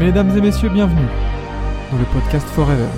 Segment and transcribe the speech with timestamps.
[0.00, 1.06] Mesdames et messieurs, bienvenue
[1.92, 2.88] dans le podcast Forever.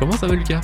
[0.00, 0.62] Comment ça va Lucas?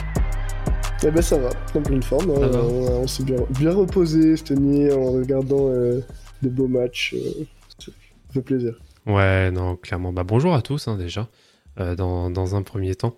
[1.03, 2.31] Eh ben ça va, en pleine forme.
[2.31, 2.47] hein.
[2.49, 2.63] Va.
[2.63, 6.01] On, on s'est bien, bien reposé cette nuit en regardant euh,
[6.43, 7.15] de beaux matchs.
[7.17, 7.45] euh,
[7.79, 7.91] ça
[8.35, 8.75] fait plaisir.
[9.07, 10.13] Ouais, non, clairement.
[10.13, 11.29] Bah, bonjour à tous hein, déjà,
[11.81, 13.17] euh, dans, dans un premier temps.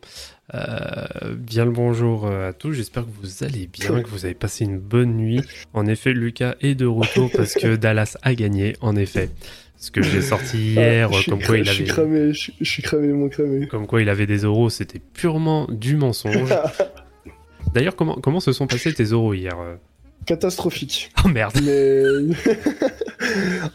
[0.55, 4.35] Euh, bien le bonjour euh, à tous, j'espère que vous allez bien, que vous avez
[4.35, 5.41] passé une bonne nuit.
[5.75, 9.31] En effet, Lucas est de retour parce que Dallas a gagné, en effet.
[9.77, 11.91] Ce que j'ai sorti hier, Ah, suis comme quoi il je suis avait...
[11.93, 13.67] cramé, je suis cramé, mon cramé.
[13.67, 16.55] Comme quoi il avait des euros, c'était purement du mensonge.
[17.75, 19.77] D'ailleurs, comment, comment se sont passés tes euros hier euh
[20.27, 21.11] Catastrophique.
[21.25, 22.03] Oh merde Mais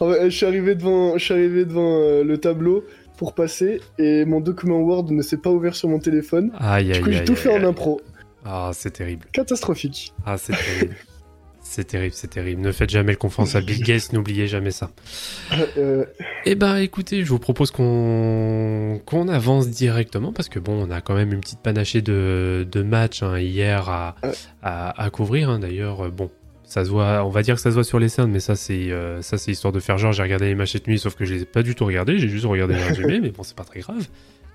[0.00, 2.84] je suis arrivé devant, je suis arrivé devant euh, le tableau
[3.16, 6.50] pour passer et mon document Word ne s'est pas ouvert sur mon téléphone.
[6.58, 8.00] Aïe Du aïe coup, j'ai tout aïe, fait en impro.
[8.44, 9.26] Ah, c'est terrible.
[9.32, 10.14] Catastrophique.
[10.24, 10.96] Ah, c'est terrible.
[11.68, 12.60] c'est terrible, c'est terrible.
[12.62, 14.90] Ne faites jamais confiance à Bill Gates, n'oubliez jamais ça.
[15.76, 16.04] Euh,
[16.46, 21.00] Eh ben, écoutez, je vous propose qu'on qu'on avance directement parce que bon, on a
[21.00, 24.16] quand même une petite panachée de, de matchs hein, hier à,
[24.62, 25.50] à, à couvrir.
[25.50, 25.58] hein.
[25.58, 26.30] D'ailleurs, euh, bon,
[26.64, 28.54] ça se voit, on va dire que ça se voit sur les scènes, mais ça
[28.56, 30.12] c'est euh, ça c'est histoire de faire genre.
[30.12, 32.18] J'ai regardé les matchs cette nuit, sauf que je les ai pas du tout regardés.
[32.18, 34.06] J'ai juste regardé les résumés, mais bon, c'est pas très grave.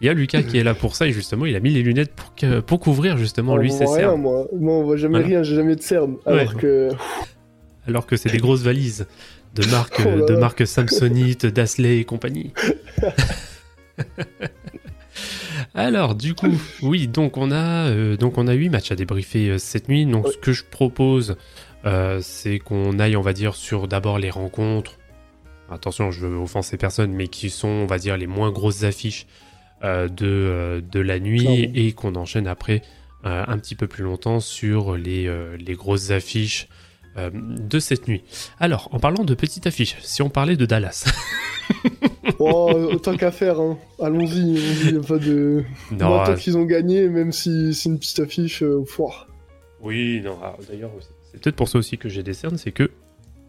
[0.02, 1.82] Il y a Lucas qui est là pour ça et justement, il a mis les
[1.82, 4.20] lunettes pour, que- pour couvrir justement on lui ses cernes.
[4.22, 4.48] moi.
[4.58, 5.28] Moi, on voit jamais Voilà.
[5.28, 6.18] rien, j'ai jamais de cerne.
[6.26, 6.60] Alors Ouais.
[6.60, 6.90] que.
[7.88, 9.08] Alors que c'est des grosses valises
[9.56, 10.40] de marque, Oh là de là.
[10.40, 12.52] marque Samsonite, Dasley et compagnie.
[15.76, 19.50] Alors, du coup, oui, donc on a, euh, donc on a 8 matchs à débriefer
[19.52, 20.06] euh, cette nuit.
[20.06, 21.36] Donc, ce que je propose,
[21.86, 24.98] euh, c'est qu'on aille, on va dire, sur d'abord les rencontres.
[25.72, 29.26] Attention, je veux offenser personne, mais qui sont, on va dire, les moins grosses affiches
[29.84, 32.82] de, euh, de la nuit et qu'on enchaîne après
[33.26, 36.68] euh, un petit peu plus longtemps sur les, euh, les grosses affiches
[37.16, 38.24] euh, de cette nuit.
[38.60, 41.06] Alors, en parlant de petites affiches, si on parlait de Dallas.
[42.40, 43.78] Oh, autant qu'à faire, hein.
[44.02, 44.56] Allons-y,
[44.86, 45.64] il n'y a pas de.
[45.92, 49.28] non, Moi, tant qu'ils ont gagné, même si c'est une petite affiche, euh, fouah.
[49.82, 50.92] oui, non, ah, d'ailleurs,
[51.32, 52.92] c'est peut-être pour ça aussi que j'ai des cernes, c'est que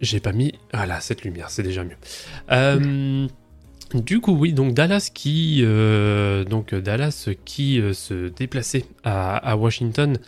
[0.01, 0.53] j'ai pas mis.
[0.73, 1.97] Voilà, cette lumière, c'est déjà mieux.
[2.53, 3.27] Euh,
[3.95, 9.57] du coup, oui, donc Dallas qui, euh, donc Dallas qui euh, se déplaçait à, à
[9.57, 10.19] Washington.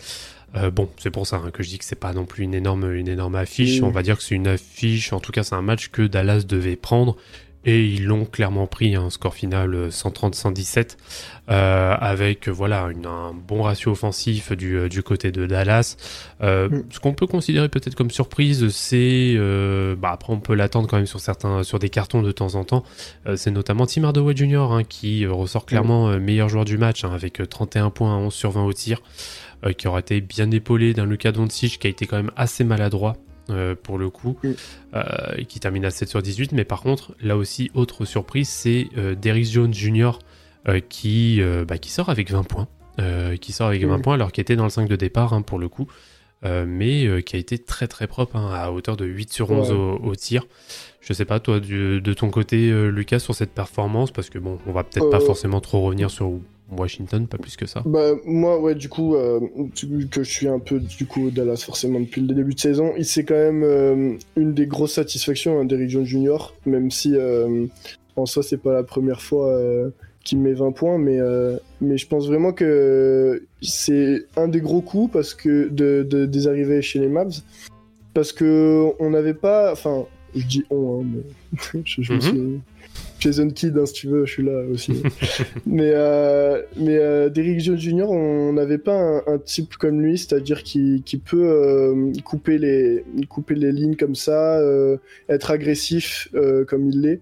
[0.54, 2.54] Euh, bon, c'est pour ça hein, que je dis que c'est pas non plus une
[2.54, 3.82] énorme, une énorme affiche.
[3.82, 6.44] On va dire que c'est une affiche, en tout cas, c'est un match que Dallas
[6.46, 7.16] devait prendre.
[7.68, 10.96] Et ils l'ont clairement pris, un score final euh, 130-117,
[11.50, 15.96] euh, avec euh, voilà une- un bon ratio offensif du, euh, du côté de Dallas.
[16.42, 16.82] Euh, Mm.
[16.90, 20.96] Ce qu'on peut considérer peut-être comme surprise, c'est euh, bah après on peut l'attendre quand
[20.96, 22.84] même sur certains sur des cartons de temps en temps.
[23.26, 24.58] Euh, c'est notamment Tim Hardaway Jr.
[24.72, 28.16] hein, qui euh, ressort clairement euh, meilleur joueur du match hein, avec euh, 31 points,
[28.16, 29.00] 11 sur 20 au tir,
[29.64, 32.62] euh, qui aura été bien épaulé d'un Luka Doncic qui a été quand même assez
[32.64, 33.16] maladroit.
[33.50, 34.50] Euh, pour le coup, Mm.
[34.94, 35.04] euh,
[35.48, 39.14] qui termine à 7 sur 18, mais par contre, là aussi, autre surprise, c'est euh,
[39.14, 40.12] Derrick Jones Jr.
[40.68, 42.66] euh, qui, bah, qui sort avec 20 points,
[43.40, 44.02] qui sort avec 20 Mm.
[44.02, 45.86] points alors qu'il était dans le 5 de départ hein, pour le coup,
[46.42, 49.76] mais qui a été très très propre hein, à hauteur de 8 sur 11 Ouais.
[49.76, 50.44] au, au tir.
[51.00, 54.58] Je sais pas toi du- de ton côté Lucas sur cette performance parce que bon
[54.66, 56.28] on va peut-être pas forcément trop revenir sur
[56.70, 57.82] Washington pas plus que ça.
[57.86, 59.40] Bah, moi, ouais, du coup, euh,
[60.10, 62.92] que je suis un peu, du coup, au Dallas, forcément, depuis le début de saison,
[62.96, 67.14] il c'est quand même euh, une des grosses satisfactions, hein, d'Eric Jones Jr., même si,
[67.14, 67.66] euh,
[68.16, 69.56] en soi, c'est pas la première fois
[70.24, 71.18] qu'il met 20 points, mais,
[71.80, 76.48] mais je pense vraiment que c'est un des gros coups parce que de, de- des
[76.48, 77.42] arrivées chez les Mavs,
[78.14, 80.04] parce que on n'avait pas, enfin,
[80.34, 81.06] je dis on, hein,
[81.74, 82.22] mais je, je me Mhm.
[82.22, 82.60] suis...
[83.26, 85.02] Jason Kidd, hein, si tu veux, je suis là aussi.
[85.66, 90.62] mais euh, mais euh, Derrick Jones Jr., on n'avait pas un, type comme lui, c'est-à-dire
[90.62, 94.98] qui, qui peut euh, couper, les, couper les lignes comme ça, euh,
[95.28, 96.28] être agressif
[96.68, 97.20] comme il l'est.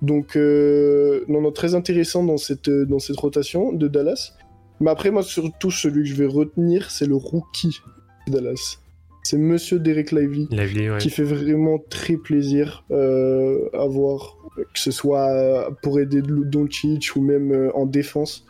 [0.00, 4.32] Donc, non, non, très intéressant dans cette, dans cette rotation de Dallas.
[4.80, 7.80] Mais après, moi, surtout, celui que je vais retenir, c'est le rookie
[8.26, 8.78] de Dallas.
[9.24, 10.98] C'est Monsieur Derek Lively Lively, ouais.
[10.98, 17.16] qui fait vraiment très plaisir euh, à voir, que ce soit euh, pour aider Doncic
[17.16, 18.44] ou même euh, en défense,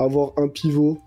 [0.00, 0.98] avoir un pivot.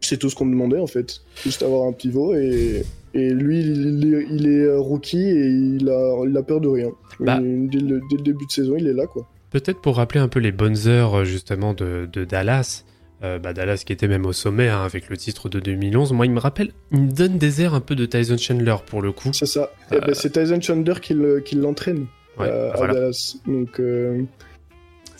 [0.00, 2.84] C'est tout ce qu'on me demandait en fait, juste avoir un pivot et,
[3.14, 6.90] et lui il est, il est, rookie et il a, il a peur de rien.
[7.20, 7.38] Bah.
[7.38, 9.28] Dès, le, dès le début de saison il est là quoi.
[9.50, 12.84] Peut-être pour rappeler un peu les bonnes heures justement de, de Dallas.
[13.20, 16.12] Bah, Dallas qui était même au sommet hein, avec le titre de 2011.
[16.12, 19.02] Moi, il me rappelle, il me donne des airs un peu de Tyson Chandler pour
[19.02, 19.30] le coup.
[19.32, 19.70] C'est ça.
[19.92, 22.06] Eh ben, c'est Tyson Chandler qui l'entraîne
[22.38, 23.36] à Dallas.
[23.46, 23.80] Donc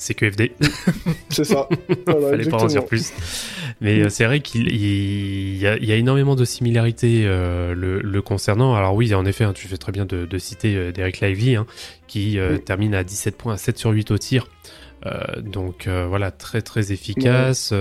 [0.00, 0.52] c'est QFD.
[1.28, 1.68] C'est ça.
[2.06, 3.12] Voilà, Fallait pas en dire plus.
[3.82, 8.74] Mais euh, c'est vrai qu'il y, a énormément de similarités euh, le, concernant.
[8.74, 11.66] Alors oui, en effet, hein, tu fais très bien de, citer euh, Derek Lively, hein,
[12.06, 14.48] qui termine à 17 points, à 7 sur 8 au tir.
[15.42, 17.72] Donc voilà, très très efficace.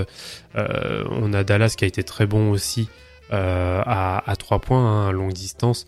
[0.55, 2.89] on a Dallas qui a été très bon aussi
[3.31, 5.85] à, à 3 points hein, à longue distance.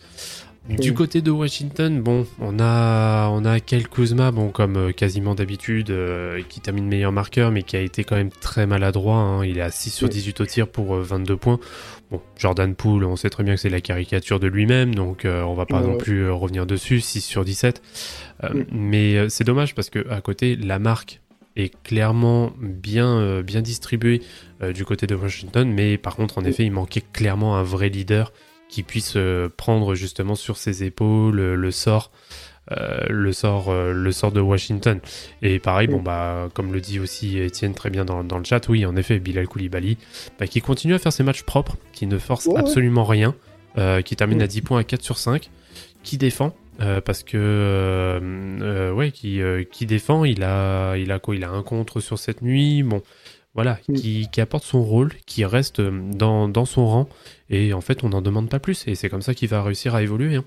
[0.68, 5.34] Du côté de Washington, bon, on a, on a Kyle Kuzma, bon, comme euh, quasiment
[5.34, 9.16] d'habitude, euh, qui termine meilleur marqueur, mais qui a été quand même très maladroit.
[9.16, 9.44] Hein.
[9.44, 11.58] Il est à 6 sur 18 au tir pour 22 euh, points.
[12.12, 15.54] Bon, Jordan Poole, on sait très bien que c'est la caricature de lui-même, donc on
[15.54, 17.80] va pas non plus revenir dessus, 6 sur 17.
[18.70, 21.21] Mais c'est dommage parce que à côté, la marque
[21.56, 24.22] est clairement bien, bien distribuée
[24.74, 28.32] du côté de Washington, mais par contre, en effet, il manquait clairement un vrai leader
[28.72, 32.10] qui puisse euh, prendre justement sur ses épaules le sort.
[32.70, 35.00] Euh, le sort euh, le sort de Washington.
[35.42, 38.86] Et pareil bon bah comme le dit aussi Étienne très bien dans, le chat oui
[38.86, 39.98] en effet Bilal Koulibaly
[40.38, 43.34] bah, qui continue à faire ses matchs propres qui ne force absolument rien
[44.04, 45.50] qui termine à 10 points à 4 sur 5
[46.04, 49.40] qui défend parce que ouais qui,
[49.70, 53.02] qui défend il a il a quoi il a un contre sur cette nuit bon
[53.54, 53.94] voilà, mm.
[53.94, 57.08] qui, qui, apporte son rôle, qui reste euh, dans, dans son rang,
[57.50, 59.94] et en fait on n'en demande pas plus, et c'est comme ça qu'il va réussir
[59.94, 60.36] à évoluer.
[60.36, 60.44] Hein.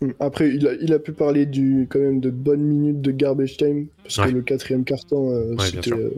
[0.00, 0.10] Mm.
[0.20, 3.56] Après, il a, il a, pu parler du, quand même de bonnes minutes de garbage
[3.56, 6.10] time, parce que le quatrième carton, euh, c'était, euh,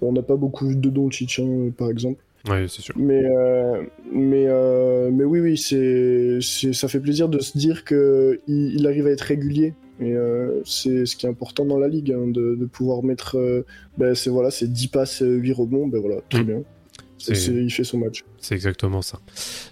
[0.00, 2.22] on n'a pas beaucoup vu de Doncic, hein, par exemple.
[2.48, 2.94] Oui, c'est sûr.
[2.96, 3.22] Mais,
[4.12, 4.46] mais,
[5.10, 6.40] mais oui, oui, c'est,
[6.72, 11.06] ça fait plaisir de se dire qu'il il arrive à être régulier et euh, c'est
[11.06, 13.36] ce qui est important dans la ligue, hein, de, pouvoir mettre.
[13.36, 16.46] Euh, ben, c'est voilà, c'est 10 passes, 8 rebonds, ben voilà, très mm.
[16.46, 16.62] bien.
[17.28, 18.24] il fait son match.
[18.38, 19.18] C'est exactement ça.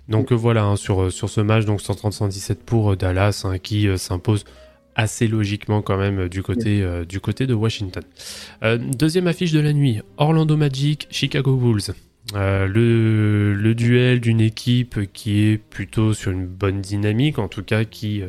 [0.08, 4.44] Donc voilà, hein, sur, sur ce match, donc 130-117 pour euh, Dallas, hein, qui s'impose
[4.96, 7.04] assez logiquement quand même du côté, mm.
[7.04, 8.02] du côté de Washington.
[8.98, 11.94] deuxième affiche de la nuit, Orlando Magic, Chicago Bulls.
[12.34, 17.84] Le, le, duel d'une équipe qui est plutôt sur une bonne dynamique, en tout cas
[17.84, 18.22] qui,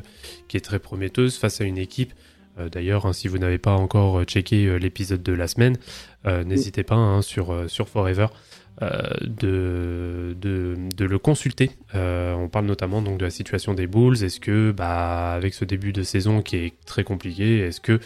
[0.47, 2.13] qui est très prometteuse face à une équipe.
[2.59, 5.77] Euh, d'ailleurs, hein, si vous n'avez pas encore euh, checké euh, l'épisode de la semaine,
[6.45, 8.27] n'hésitez pas hein, sur, sur Forever
[8.81, 11.71] de, de, le consulter.
[11.93, 14.21] on parle notamment donc de la situation des Bulls.
[14.21, 18.01] Est-ce que, bah, avec ce début de saison qui est très compliqué, est-ce que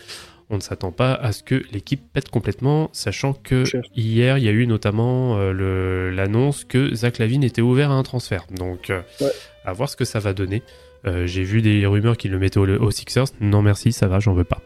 [0.51, 3.63] on ne s'attend pas à ce que l'équipe pète complètement, sachant que
[3.95, 8.45] hier, il y a eu notamment l'annonce que Zach Lavine était ouvert à un transfert.
[8.51, 8.91] Donc,
[9.65, 10.63] à voir ce que ça va donner.
[11.07, 13.27] Euh, j'ai vu des rumeurs qui le mettaient au, Sixers.
[13.39, 14.61] Non merci, ça va, j'en veux pas.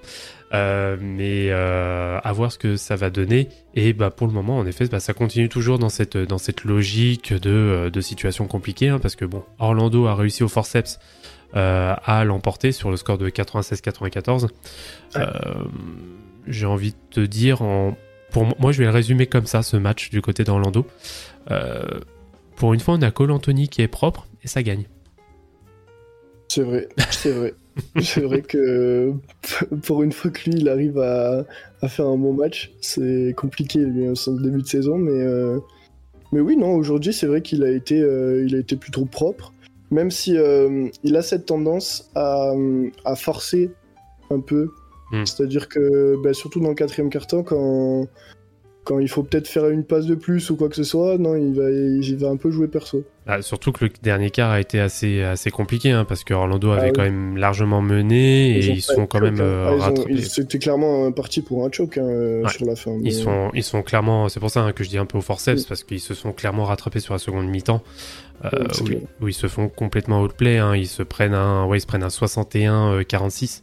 [0.54, 3.50] Euh, mais euh, à voir ce que ça va donner.
[3.74, 6.64] Et bah, pour le moment, en effet, bah, ça continue toujours dans cette, dans cette
[6.64, 8.90] logique de, de situation compliquée.
[8.90, 11.00] Hein, parce que bon, Orlando a réussi au forceps
[11.54, 14.50] à l'emporter sur le score de 96-94.
[16.48, 17.96] J'ai envie de te dire, en,
[18.32, 20.86] pour moi, je vais le résumer comme ça, ce match du côté d'Orlando.
[22.56, 24.86] pour une fois, on a Cole Anthony qui est propre et ça gagne.
[26.48, 27.54] C'est vrai, c'est vrai.
[28.02, 29.14] c'est vrai que
[29.84, 31.46] pour une fois que lui, il arrive à,
[31.88, 35.60] faire un bon match, c'est compliqué lui, au début de saison, mais, euh,
[36.32, 39.54] mais oui, non, aujourd'hui, c'est vrai qu'il a, été, euh, il a été plutôt propre,
[39.92, 42.54] même si euh, il a cette tendance à,
[43.16, 43.72] forcer
[44.30, 44.70] un peu.
[45.12, 45.26] Hmm.
[45.26, 48.08] C'est-à-dire que, bah, surtout dans le quatrième quart-temps, quand,
[48.86, 51.36] quand il faut peut-être faire une passe de plus ou quoi que ce soit, non,
[51.36, 53.04] il va, il va un peu jouer perso.
[53.26, 56.70] Ah, surtout que le dernier quart a été assez, assez compliqué, hein, parce que Orlando
[56.70, 59.44] avait ah quand même largement mené et ils, sont quand même hein.
[59.44, 60.22] euh, ah, rattrapés.
[60.22, 62.92] C'était clairement parti pour un choc hein, sur la fin.
[63.04, 65.66] Ils, sont, ils sont clairement, c'est pour ça que je dis un peu au forceps,
[65.66, 67.82] parce qu'ils se sont clairement rattrapés sur la seconde mi-temps,
[68.46, 68.50] euh,
[69.20, 72.10] où, ils se font complètement outplay, ils se prennent un, ouais, ils se prennent un
[72.10, 73.62] 61-46.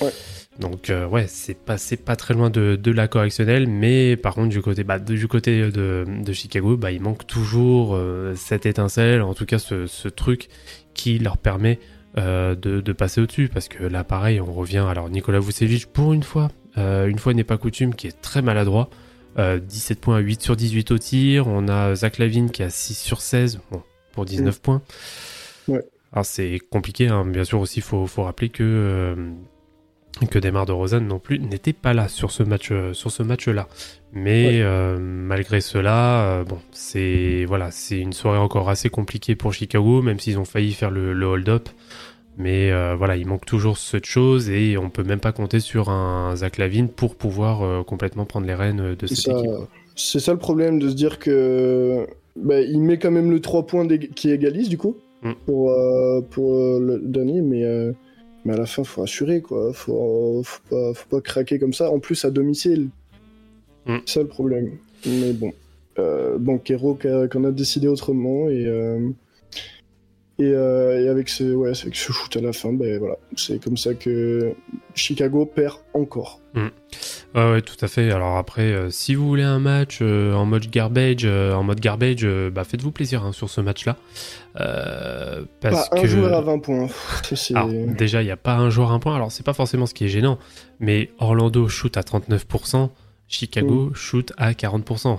[0.00, 0.12] Euh, ouais.
[0.58, 4.60] Donc euh, ouais, c'est pas, pas très loin de, la correctionnelle, mais par contre du
[4.60, 9.46] côté, bah, du côté de, Chicago, bah, il manque toujours euh, cette étincelle, en tout
[9.46, 10.48] cas ce, truc
[10.92, 11.78] qui leur permet
[12.18, 16.22] euh, de, passer au-dessus, parce que là pareil, on revient, alors Nicolas Vucevic pour une
[16.22, 18.90] fois, une fois n'est pas coutume, qui est très maladroit,
[19.38, 23.22] 17 points, 8 sur 18 au tir, on a Zach Lavine qui a 6 sur
[23.22, 23.82] 16, bon,
[24.12, 24.82] pour 19 points.
[26.12, 27.24] Alors c'est compliqué, hein.
[27.24, 29.16] bien sûr aussi, il faut, faut, rappeler que
[30.30, 33.22] que Demar de Rosanne non plus n'était pas là sur ce match euh, sur ce
[33.22, 33.68] match là
[34.12, 39.52] mais euh, malgré cela euh, bon c'est voilà c'est une soirée encore assez compliquée pour
[39.52, 41.68] Chicago même s'ils ont failli faire le, hold up
[42.38, 46.34] mais voilà il manque toujours cette chose et on peut même pas compter sur un
[46.36, 49.50] Zach Lavine pour pouvoir complètement prendre les rênes de cette équipe.
[49.96, 53.66] C'est ça le problème de se dire que bah, il met quand même le 3
[53.66, 55.32] points qui égalise du coup Mm.
[55.46, 55.72] pour,
[56.30, 57.64] pour le dernier, mais,
[58.44, 59.72] mais à la fin, faut assurer quoi.
[59.72, 61.90] Faut, faut, pas, faut pas craquer comme ça.
[61.90, 62.88] En plus, à domicile,
[63.84, 63.96] Mm.
[64.06, 64.70] c'est ça le problème.
[65.06, 65.52] Mais bon,
[65.98, 66.96] euh, Banquero
[67.30, 68.64] qu'on a décidé autrement et.
[68.66, 69.08] euh,
[70.38, 73.62] et, euh, et avec ce, ouais, avec ce shoot à la fin, ben voilà, c'est
[73.62, 74.52] comme ça que
[74.94, 76.40] Chicago perd encore.
[77.34, 78.10] Ouais, ouais, tout à fait.
[78.10, 81.80] Alors après, euh, si vous voulez un match euh, en mode garbage, euh, en mode
[81.80, 83.96] garbage, bah faites-vous plaisir hein, sur ce match-là,
[84.54, 86.88] parce Pas un que joueur à 20 points.
[87.54, 89.16] Alors, déjà, il n'y a pas un joueur à un point.
[89.16, 90.38] Alors, c'est pas forcément ce qui est gênant,
[90.78, 92.90] mais Orlando shoot à 39%,
[93.28, 93.94] Chicago Mm.
[93.94, 95.18] shoot à 40%.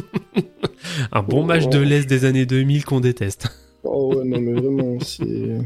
[1.12, 3.48] un bon match de l'Est des années 2000 qu'on déteste.
[3.84, 5.58] Oh ouais, non, mais vraiment, c'est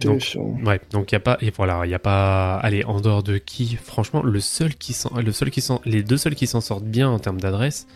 [0.00, 3.00] Donc, ouais, donc il y a pas et voilà, il y a pas allez en
[3.00, 6.60] dehors de qui franchement le seul qui le seul qui les deux seuls qui s'en
[6.60, 7.86] sortent bien en termes d'adresse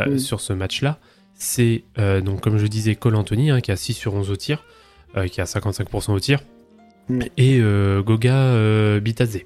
[0.00, 0.20] euh, Oui.
[0.20, 0.98] sur ce match-là,
[1.34, 4.36] c'est euh, donc comme je disais Cole Anthony hein, qui a 6 sur 11 au
[4.36, 4.64] tir,
[5.16, 6.40] euh, qui a 55% au tir
[7.08, 7.20] Mm.
[7.36, 7.60] et
[8.04, 9.38] Goga Bitadze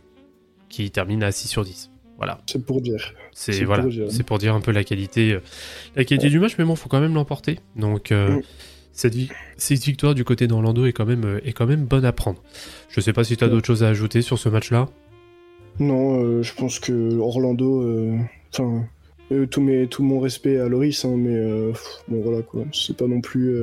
[0.70, 1.90] qui termine à 6 sur 10.
[2.16, 3.12] Voilà, C'est pour dire.
[3.32, 4.06] c'est voilà, pour dire.
[4.10, 5.38] c'est pour dire un peu la qualité
[5.96, 7.58] la qualité du match mais bon, faut quand même l'emporter.
[7.76, 8.40] Donc Mm.
[8.92, 12.04] Cette, vi- cette victoire du côté d'Orlando est quand même euh, est quand même bonne
[12.04, 12.42] à prendre.
[12.88, 14.88] Je sais pas si tu as d'autres choses à ajouter sur ce match-là.
[15.78, 17.82] Non, euh, je pense que Orlando.
[17.82, 18.16] euh,
[18.52, 18.84] Enfin,
[19.32, 22.64] euh, tout, mes, tout mon respect à Loris, hein, mais euh, pff, bon voilà quoi.
[22.72, 23.54] C'est pas non plus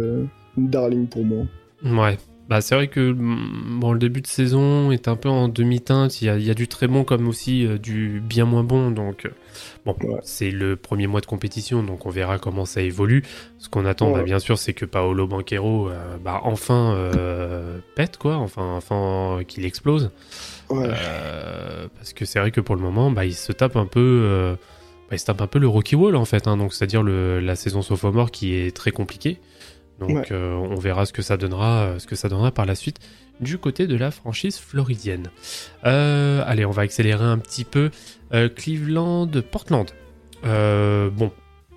[0.58, 1.46] une darling pour moi.
[1.84, 2.18] Ouais.
[2.50, 6.22] Bah, c'est vrai que mm, bon, le début de saison est un peu en demi-teinte.
[6.22, 8.64] Il y a, il y a du très bon comme aussi euh, du bien moins
[8.64, 8.90] bon.
[8.92, 9.30] Donc, euh,
[9.86, 10.20] bon, Ouais.
[10.24, 13.24] c'est le premier mois de compétition, donc on verra comment ça évolue.
[13.58, 14.20] Ce qu'on attend, Ouais.
[14.20, 16.96] bah, bien sûr, c'est que Paolo Banquero, euh, bah, enfin
[17.96, 18.38] pète, quoi.
[18.38, 20.12] Enfin, enfin qu'il explose.
[20.70, 20.90] Ouais.
[21.98, 24.56] Parce que c'est vrai que pour le moment, bah, il se tape un peu.
[25.10, 27.56] bah, il se tape un peu le Rocky Wall en fait, hein, donc c'est-à-dire la
[27.56, 29.40] saison sophomore qui est très compliquée.
[30.00, 30.26] Donc Ouais.
[30.32, 33.00] euh, on verra ce que ça donnera, euh, ce que ça donnera par la suite
[33.40, 35.30] du côté de la franchise floridienne.
[35.86, 37.90] Euh, allez, on va accélérer un petit peu.
[38.34, 39.88] Euh, Cleveland, Portland.
[40.44, 41.32] Bon,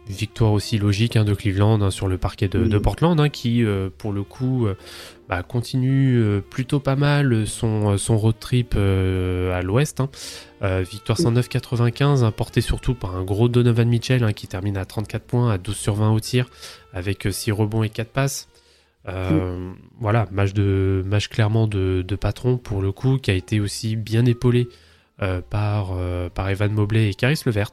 [0.09, 2.79] victoire aussi logique hein, de Cleveland hein, sur le parquet de, de.
[2.79, 3.65] Portland, hein, qui
[3.99, 4.67] pour le coup
[5.31, 10.01] bah, continue euh, plutôt pas mal son, son road trip euh, à l'ouest.
[10.01, 10.11] hein.
[10.63, 14.85] Euh, victoire 109-95, hein, portée surtout par un gros Donovan Mitchell hein, qui termine à
[14.85, 16.51] 34 points, à 12 sur 20 au tir,
[16.93, 18.49] avec 6 rebonds et 4 passes.
[19.09, 19.71] Euh,
[20.01, 23.97] Voilà, match, de, match clairement de, de patron pour le coup, qui a été aussi
[23.97, 24.69] bien épaulé
[25.23, 27.71] euh, par, euh, par Evan Mobley et Caris Levert.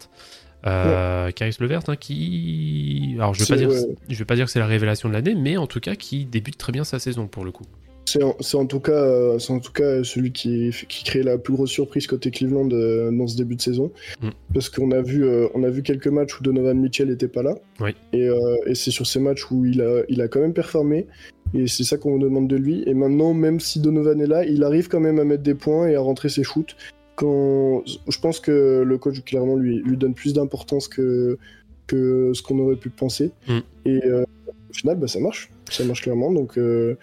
[0.67, 3.15] Euh, Caris Levert, hein, qui.
[3.17, 3.95] Alors, je ne vais, pas dire- ouais.
[4.09, 6.25] je vais pas dire que c'est la révélation de l'année, mais en tout cas, qui
[6.25, 7.65] débute très bien sa saison pour le coup.
[8.05, 8.23] C'est
[8.55, 12.07] en, tout cas, euh, en tout cas celui qui, qui crée la plus grosse surprise
[12.07, 14.29] côté Cleveland euh, dans ce début de saison, Mm.
[14.53, 17.43] parce qu'on a vu, euh, on a vu quelques matchs où Donovan Mitchell n'était pas
[17.43, 17.91] là, Oui.
[18.13, 18.29] et,
[18.65, 21.05] et c'est sur ces matchs où il a, il a quand même performé,
[21.53, 22.81] et c'est ça qu'on demande de lui.
[22.87, 25.89] Et maintenant, même si Donovan est là, il arrive quand même à mettre des points
[25.89, 26.77] et à rentrer ses shoots.
[27.17, 31.39] Quand je pense que le coach clairement lui, lui donne plus d'importance que
[31.87, 33.31] que ce qu'on aurait pu penser.
[33.47, 33.57] Mm.
[33.85, 34.23] Et euh,
[34.69, 36.31] au final, bah, ça marche, ça marche clairement.
[36.31, 36.95] Donc euh,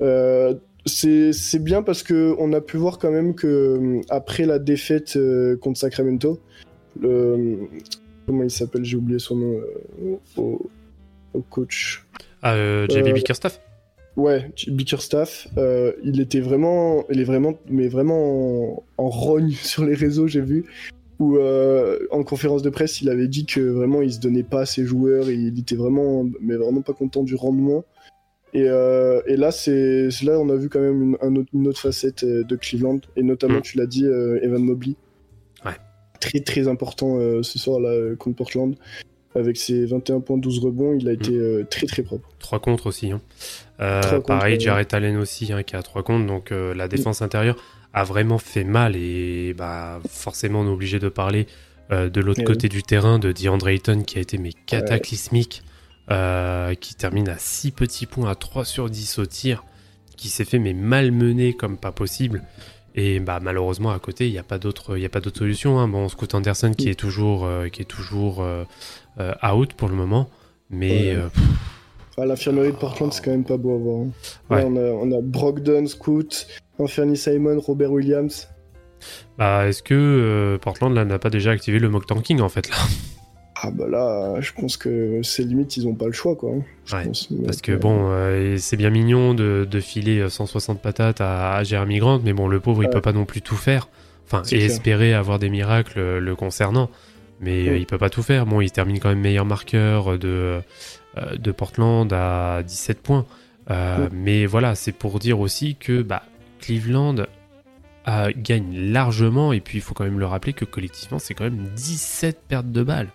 [0.00, 0.54] euh,
[0.84, 5.16] c'est bien parce que on a pu voir quand même que après la défaite
[5.60, 6.40] contre Sacramento,
[7.00, 7.68] le,
[8.26, 9.60] comment il s'appelle, j'ai oublié son nom
[10.36, 10.70] au,
[11.34, 12.04] au coach.
[12.42, 12.56] Ah,
[12.88, 13.60] JB Bickerstaff
[14.16, 19.84] Ouais, Bickerstaff, euh, il était vraiment, il est vraiment, mais vraiment en, en rogne sur
[19.84, 20.66] les réseaux, j'ai vu.
[21.18, 24.62] Où euh, en conférence de presse, il avait dit que vraiment il se donnait pas
[24.62, 27.84] à ses joueurs, et il était vraiment, mais vraiment pas content du rendement.
[28.54, 31.68] Et, euh, et là, c'est là on a vu quand même une, un autre, une
[31.68, 33.62] autre facette euh, de Cleveland, et notamment, Mm.
[33.62, 34.94] tu l'as dit, Evan Mobley.
[35.64, 35.72] Ouais.
[36.20, 38.74] Très très important ce soir là contre Portland.
[39.34, 42.28] Avec ses 21 points, 12 rebonds, il a été euh, très très propre.
[42.38, 43.10] 3 contre aussi.
[43.12, 43.20] hein.
[43.80, 44.60] Euh, contre, pareil.
[44.60, 46.26] Jarrett Allen aussi, hein, qui a 3 contre.
[46.26, 47.56] Donc euh, la défense intérieure
[47.94, 48.94] a vraiment fait mal.
[48.96, 51.46] Et bah, forcément, on est obligé de parler
[51.90, 55.62] de l'autre Eh côté du terrain de DeAndre Ayton, qui a été mais cataclysmique.
[56.10, 59.64] euh, qui termine à 6 petits points, à 3 sur 10 au tir.
[60.16, 62.42] Qui s'est fait mais malmené comme pas possible.
[62.94, 65.38] Et bah malheureusement à côté il n'y a pas d'autre il y a pas d'autre
[65.38, 65.78] solution.
[65.78, 65.88] Hein.
[65.88, 68.64] Bon Scoot Anderson qui est toujours euh, qui est toujours euh,
[69.54, 70.28] out pour le moment,
[70.70, 71.16] mais Ouais.
[71.16, 71.28] euh,
[72.18, 74.00] Ah, L'infirmerie de Portland, c'est quand même pas beau à voir.
[74.06, 74.10] hein.
[74.50, 74.64] Ouais.
[74.66, 76.46] On, a, on a Brogdon, Scoot,
[76.78, 78.48] Anthony Simon, Robert Williams.
[79.38, 82.68] Bah, est-ce que euh, Portland là n'a pas déjà activé le mock tanking en fait
[82.68, 82.76] là?
[83.64, 86.50] Ah bah là, je pense que c'est limite, ils ont pas le choix, quoi.
[86.50, 87.28] hein, je Ouais, pense.
[87.44, 91.62] Parce que euh, bon, euh, c'est bien mignon de, de filer 160 patates à, à
[91.62, 93.88] Jeremy Grant, mais bon, le pauvre il peut pas non plus tout faire.
[94.26, 94.62] Enfin, et clair.
[94.66, 96.90] espérer avoir des miracles euh, le concernant.
[97.42, 97.76] Mais euh, Mm.
[97.76, 98.46] il peut pas tout faire.
[98.46, 100.62] Bon, il termine quand même meilleur marqueur de,
[101.18, 103.26] euh, de Portland à 17 points.
[103.70, 104.08] Euh.
[104.12, 106.22] Mais voilà, c'est pour dire aussi que bah,
[106.60, 107.26] Cleveland
[108.36, 111.68] gagne largement, et puis il faut quand même le rappeler que collectivement, c'est quand même
[111.76, 113.08] 17 pertes de balles.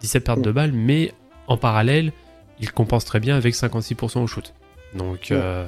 [0.00, 1.12] 17 pertes de balles, mais
[1.46, 2.12] en parallèle,
[2.58, 4.52] il compense très bien avec 56% au shoot.
[4.94, 5.66] Donc, euh,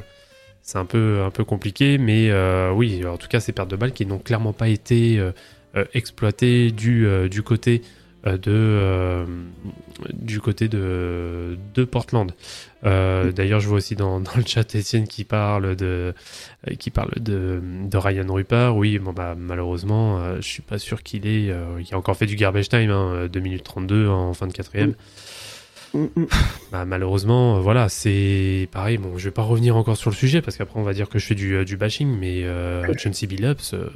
[0.63, 2.33] c'est un peu, un peu compliqué, mais
[2.73, 5.21] oui, en tout cas, ces pertes de balles qui n'ont clairement pas été
[5.76, 7.83] euh, exploitées du, euh, du côté
[8.26, 9.26] euh, de
[10.12, 12.33] du côté de, de Portland.
[12.83, 16.14] D'ailleurs, je vois aussi dans, le chat Étienne qui parle de
[16.78, 18.76] qui parle de, de Ryan Rupert.
[18.76, 21.47] Oui, bon bah malheureusement, euh, je suis pas sûr qu'il est.
[21.80, 24.95] il a encore fait du garbage time, hein, 2 minutes 32 en fin de quatrième.
[25.97, 26.26] Mm, mm.
[26.73, 28.99] Bah, malheureusement, euh, voilà, c'est pareil.
[28.99, 31.19] Bon, je vais pas revenir encore sur le sujet parce qu'après on va dire que
[31.19, 33.88] je fais du, euh, du bashing, mais euh, Chauncey Billups, euh,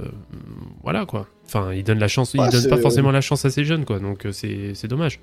[0.83, 1.27] voilà quoi.
[1.47, 3.99] Enfin, il donne la chance, il donne pas forcément la chance à ces jeunes quoi.
[3.99, 5.21] Donc c'est dommage.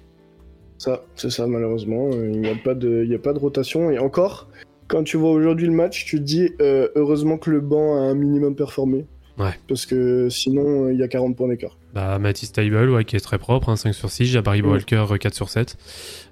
[0.77, 2.11] Ça, c'est ça, malheureusement.
[2.11, 3.89] Il n'y a, pas de- il y a pas de rotation.
[3.89, 4.47] Et encore,
[4.87, 8.01] quand tu vois aujourd'hui le match, tu te dis euh, heureusement que le banc a
[8.01, 9.07] un minimum performé.
[9.39, 9.51] Ouais.
[9.67, 11.77] Parce que sinon, il y a 40 points d'écart.
[11.93, 14.25] Bah, Matisse Table, ouais, qui est très propre, hein, 5 sur 6.
[14.25, 14.67] Jabari Mm.
[14.69, 15.77] Walker, euh, 4 sur 7.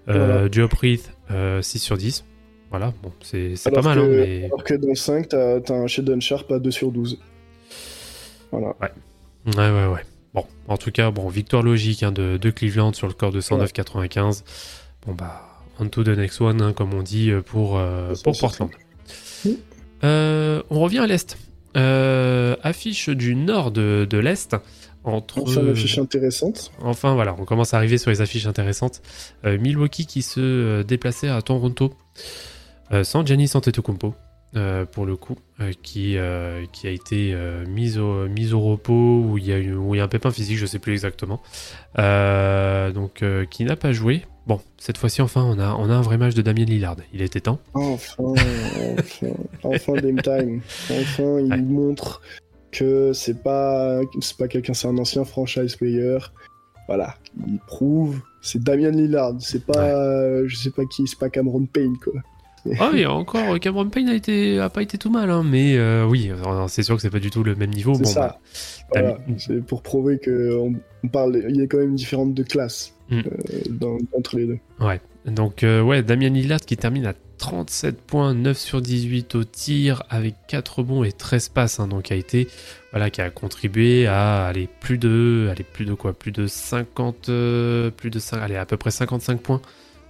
[0.10, 0.50] Euh, Voilà.
[0.50, 2.26] Diop Reith, euh, 6 sur 10.
[2.70, 4.46] Voilà, bon, c'est pas mal, hein, mais.
[4.46, 7.20] Alors que dans le 5, t'as as un Shadon Sharp à 2 sur 12.
[8.52, 8.76] Voilà.
[8.82, 8.92] Ouais,
[9.56, 10.02] ouais, ouais.
[10.34, 13.40] Bon, en tout cas, bon, victoire logique hein, de, de Cleveland sur le score de
[13.40, 14.44] 109-95.
[15.06, 15.42] Bon, bah,
[15.80, 18.70] on to the next one, hein, comme on dit, euh, pour, euh, pour Portland.
[19.46, 19.50] Mm.
[20.04, 21.38] Euh, on revient à l'Est.
[21.78, 24.56] Euh, affiche du nord de, de l'Est.
[25.06, 25.40] Entre...
[25.42, 26.72] Enfin, une affiche intéressante.
[26.82, 29.02] Enfin voilà, on commence à arriver sur les affiches intéressantes.
[29.46, 31.94] Euh, Milwaukee qui se euh, déplaçait à Toronto
[32.92, 34.16] euh, sans Giannis Antetokounmpo
[34.56, 36.18] euh, pour le coup, euh, qui,
[36.72, 39.94] qui a été euh, mis, au, mis au repos où il y a eu où
[39.94, 41.42] il y a un pépin physique, je sais plus exactement.
[41.98, 44.24] Donc qui n'a pas joué.
[44.48, 46.98] Bon, cette fois-ci enfin on a, on a un vrai match de Damien Lillard.
[47.14, 47.60] Il était temps.
[47.74, 48.24] Enfin,
[49.00, 49.28] enfin,
[49.64, 50.62] enfin Dame Time.
[50.92, 51.62] Enfin, il Ouais.
[51.62, 52.22] montre
[52.77, 56.17] que c'est pas, c'est pas quelqu'un, c'est un ancien franchise player.
[56.88, 57.15] Voilà,
[57.47, 58.19] il prouve.
[58.41, 62.13] C'est Damien Lillard, c'est pas, euh, je sais pas qui, c'est pas Cameron Payne quoi.
[62.80, 66.06] Ah oui, encore Cameron Payne a été a pas été tout mal, hein, mais euh,
[66.06, 66.32] oui,
[66.67, 67.93] c'est sûr que c'est pas du tout le même niveau.
[67.95, 68.19] C'est Bon, ça.
[68.21, 68.39] bah,
[68.91, 72.34] Voilà, Damien- c'est pour prouver que on, parle, il y a quand même une différence
[72.34, 73.19] de classe Mm.
[73.19, 73.21] euh,
[73.69, 74.58] dans- entre les deux.
[74.80, 75.00] Ouais.
[75.28, 80.04] Donc, euh, ouais, Damien Lillard qui termine à 37 points, 9 sur 18 au tir,
[80.10, 81.80] avec 4 rebonds et 13 passes.
[81.80, 82.48] hein, donc, a été,
[82.91, 86.13] voilà, qui a contribué à aller plus de, aller plus de quoi?
[86.13, 89.62] Plus de 50, euh, plus de 5, allez, à peu près 55 points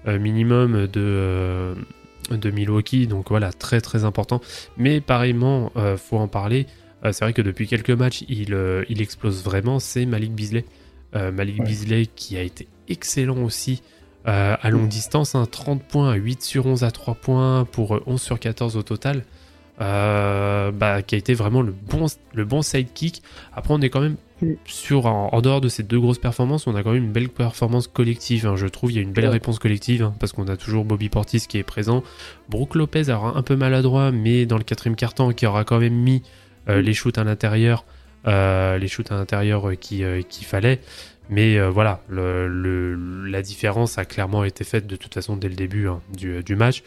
[0.07, 1.75] euh, minimum de, euh,
[2.31, 3.07] de Milwaukee.
[3.07, 4.41] Donc, voilà, très très important.
[4.77, 6.67] Mais pareillement, faut en parler.
[7.03, 8.57] C'est vrai que depuis quelques matchs, il,
[8.89, 9.79] il explose vraiment.
[9.79, 10.65] C'est Malik Beasley.
[11.15, 11.65] Euh, Malik Ouais.
[11.65, 13.81] Beasley qui a été excellent aussi
[14.27, 18.03] euh, à longue distance, hein, 30 points, 8 sur 11 à 3 points pour euh,
[18.07, 19.23] 11 sur 14 au total.
[19.81, 23.21] Euh, bah, qui a été vraiment le bon, le bon sidekick.
[23.53, 24.53] Après, on est quand même Mm.
[24.65, 27.29] sur, en, en dehors de ces deux grosses performances, on a quand même une belle
[27.29, 28.45] performance collective.
[28.45, 30.83] hein, je trouve, il y a une belle réponse collective hein, parce qu'on a toujours
[30.83, 32.03] Bobby Portis qui est présent.
[32.49, 35.93] Brooke Lopez aura un peu maladroit, mais dans le quatrième quart-temps, qui aura quand même
[35.93, 36.21] mis
[36.67, 37.85] euh, les shoots à l'intérieur,
[38.27, 40.81] euh, les shoots à l'intérieur euh, qui, euh, qu'il fallait.
[41.29, 45.87] Mais euh, voilà, la différence a clairement été faite de toute façon dès le début
[45.87, 46.83] hein, du, du match.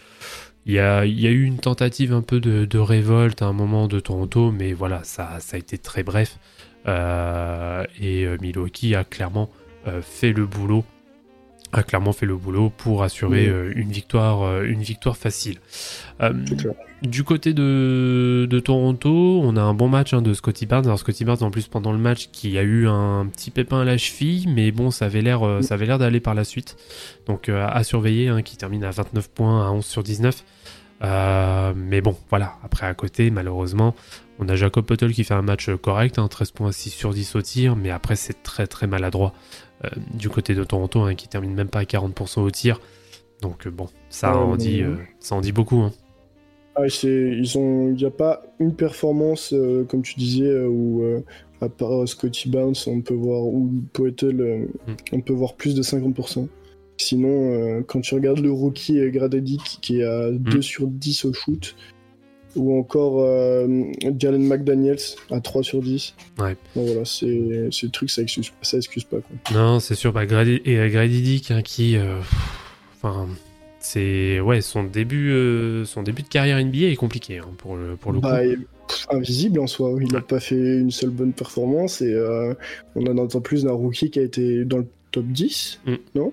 [0.69, 4.53] Il y, a, eu une tentative un peu de, révolte à un moment de Toronto,
[4.53, 6.39] mais voilà, ça, a été très bref.
[6.87, 9.49] Euh, et euh, Milwaukee a clairement
[9.87, 10.85] euh, fait le boulot,
[11.73, 13.49] a clairement fait le boulot pour assurer Oui.
[13.49, 15.59] euh, une victoire, euh, une victoire facile.
[16.23, 16.33] Euh,
[17.03, 20.87] du côté de, de Toronto, on a un bon match hein, de Scotty Barnes.
[20.87, 23.85] Alors Scotty Barnes en plus pendant le match qui a eu un petit pépin à
[23.85, 26.77] la cheville, mais bon ça avait l'air ça avait l'air d'aller par la suite.
[27.27, 30.45] Donc euh, à surveiller, hein, qui termine à 29 points à 11 sur 19.
[31.05, 33.95] Euh, mais bon voilà, après à côté malheureusement,
[34.39, 37.35] on a Jacob Pottel qui fait un match correct, hein, 13 points 6 sur 10
[37.37, 39.33] au tir, mais après c'est très très maladroit
[39.85, 42.81] euh, du côté de Toronto hein, qui termine même pas à 40% au tir.
[43.43, 45.81] Donc euh, bon, ça Ouais, en mais- dit euh, ça en dit beaucoup.
[45.81, 45.93] hein.
[46.77, 51.03] Ah, c'est, ils ont, il n'y a pas une performance, euh, comme tu disais, où
[51.61, 54.93] à part Scotty Barnes, on peut voir, ou Poetel, euh, Mm.
[55.15, 56.47] on peut voir plus de 50%.
[57.01, 61.75] Sinon, quand tu regardes le rookie Gradedick qui est à 2 sur 10 au shoot,
[62.57, 63.67] ou encore euh,
[64.19, 64.99] Jalen McDaniels
[65.31, 66.15] à 3 sur 10.
[66.39, 66.57] Ouais.
[66.75, 69.19] Bon, voilà, c'est, c'est le truc, ça excuse, ça excuse pas.
[69.19, 69.37] Quoi.
[69.55, 70.13] Non, c'est sûr.
[70.13, 72.19] Bah, Grady, et euh, Grady Dick, hein, qui, euh,
[72.97, 73.27] enfin,
[73.81, 77.97] c'est ouais, son début, euh, son début de carrière NBA est compliqué hein, pour le
[77.97, 78.27] pour le coup.
[78.27, 79.91] Bah, il- pff, invisible en soi.
[80.01, 80.25] Il n'a Ouais.
[80.25, 82.55] pas fait une seule bonne performance et euh,
[82.97, 85.95] on en entend plus d'un rookie qui a été dans le top 10, Mm.
[86.17, 86.33] non?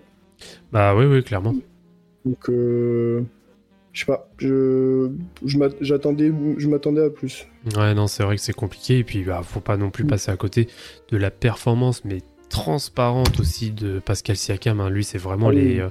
[0.71, 1.55] Bah oui, oui, clairement.
[2.25, 3.21] Donc, euh,
[3.95, 5.09] je sais pas, je,
[5.79, 7.47] j'attendais, je m'attendais à plus.
[7.77, 8.97] Ouais, non, c'est vrai que c'est compliqué.
[8.99, 10.07] Et puis, bah, faut pas non plus Mm.
[10.07, 10.67] passer à côté
[11.11, 12.17] de la performance, mais
[12.49, 14.81] transparente aussi de Pascal Siakam.
[14.81, 14.89] hein.
[14.89, 15.61] Lui, c'est vraiment Ah oui.
[15.63, 15.87] les, euh,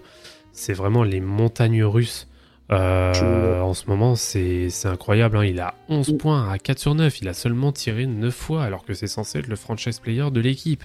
[0.53, 2.29] c'est vraiment les montagnes russes.
[2.73, 5.39] Euh, Je- en ce moment, c'est c'est incroyable.
[5.39, 5.45] hein.
[5.45, 6.17] Il a 11 Mm.
[6.19, 7.21] points à 4 sur 9.
[7.23, 10.41] Il a seulement tiré 9 fois, alors que c'est censé être le franchise player de
[10.41, 10.85] l'équipe.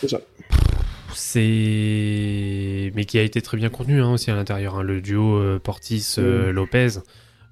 [0.00, 0.20] C'est ça.
[1.14, 2.92] C'est.
[2.94, 4.76] Mais qui a été très bien contenu hein, aussi à l'intérieur.
[4.76, 4.82] hein.
[4.82, 7.00] Le duo euh, Portis-Lopez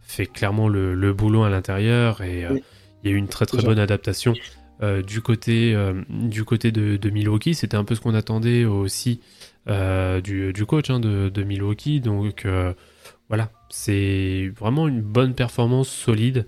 [0.03, 2.63] fait clairement le, le boulot à l'intérieur et euh, Oui.
[3.05, 4.35] il y a eu une très très bonne adaptation
[4.83, 7.55] euh, du côté, euh, du côté de, de Milwaukee.
[7.55, 9.21] C'était un peu ce qu'on attendait aussi
[9.69, 12.01] euh, du, du coach hein, de, de Milwaukee.
[12.01, 12.73] Donc euh,
[13.29, 16.47] voilà, c'est vraiment une bonne performance solide.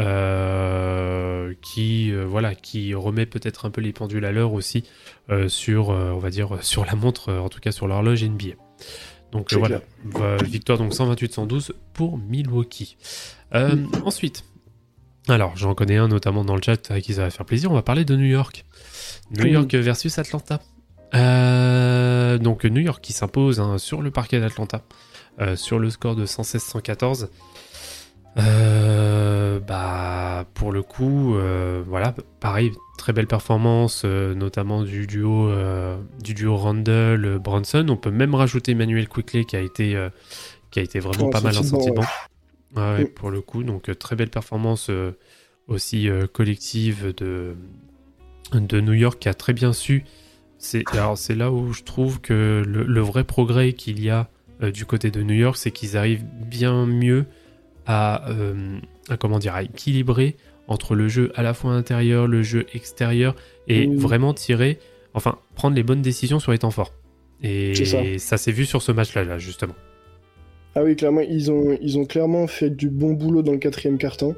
[0.00, 4.84] Euh, qui euh, voilà qui remet peut-être un peu les pendules à l'heure aussi
[5.30, 8.54] euh, sur on va dire sur la montre en tout cas sur l'horloge NBA
[9.32, 9.80] donc voilà.
[10.16, 12.96] Euh, victoire donc 128-112 pour Milwaukee.
[13.54, 14.44] Euh, ensuite
[15.28, 17.74] alors j'en connais un notamment dans le chat à qui ça va faire plaisir on
[17.74, 18.64] va parler de New York.
[19.36, 19.50] New Oui.
[19.50, 20.60] York versus Atlanta.
[21.12, 24.82] Donc New York qui s'impose hein, sur le parquet d'Atlanta
[25.54, 27.28] sur le score de 116-114
[28.36, 35.50] euh, bah pour le coup euh, voilà pareil très belle performance euh, notamment du duo
[36.22, 39.98] du duo Randall Bronson on peut même rajouter Emmanuel Quickley qui a été
[40.70, 41.62] qui a été vraiment En pas mal en
[42.76, 43.08] Ouais, ouais, Mm.
[43.16, 43.64] pour le coup.
[43.64, 44.92] Donc très belle performance
[45.66, 47.56] aussi collective de
[48.52, 50.04] de New York qui a très bien su.
[50.58, 54.28] C'est alors c'est là où je trouve que le, le vrai progrès qu'il y a
[54.72, 57.26] du côté de New York c'est qu'ils arrivent bien mieux
[57.86, 60.36] à, euh, à, comment dire à équilibrer
[60.68, 63.34] entre le jeu à la fois intérieur, le jeu extérieur
[63.66, 64.78] et vraiment tirer,
[65.14, 66.92] enfin prendre les bonnes décisions sur les temps forts.
[67.42, 67.98] Et ça.
[68.18, 69.74] ça, s'est vu sur ce match-là, là, justement.
[70.74, 73.98] Ah oui, clairement, ils ont, ils ont clairement fait du bon boulot dans le quatrième
[73.98, 74.36] carton.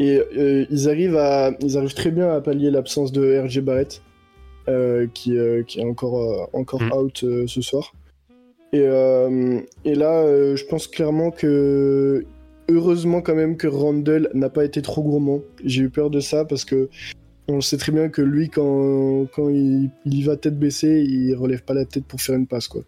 [0.00, 4.02] Et euh, ils, arrivent à, ils arrivent très bien à pallier l'absence de RJ Barrett,
[4.68, 6.92] euh, qui, euh, qui est encore, encore Mm.
[6.92, 7.94] out ce soir.
[8.72, 8.80] Et,
[9.84, 12.24] et là, je pense clairement que.
[12.68, 15.40] Heureusement, quand même, que Randall n'a pas été trop gourmand.
[15.64, 16.88] J'ai eu peur de ça parce que.
[17.48, 21.34] On sait très bien que lui, quand, quand il, il y va tête baissée, il
[21.34, 22.84] relève pas la tête pour faire une passe, quoi.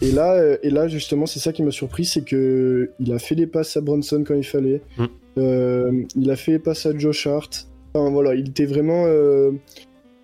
[0.00, 3.18] Et là, euh, et là justement, c'est ça qui m'a surpris, c'est que il a
[3.18, 4.82] fait les passes à Bronson quand il fallait.
[4.96, 5.06] Mm.
[5.38, 7.68] Euh, il a fait les passes à Josh Hart.
[7.94, 9.52] Enfin voilà, il était vraiment, euh,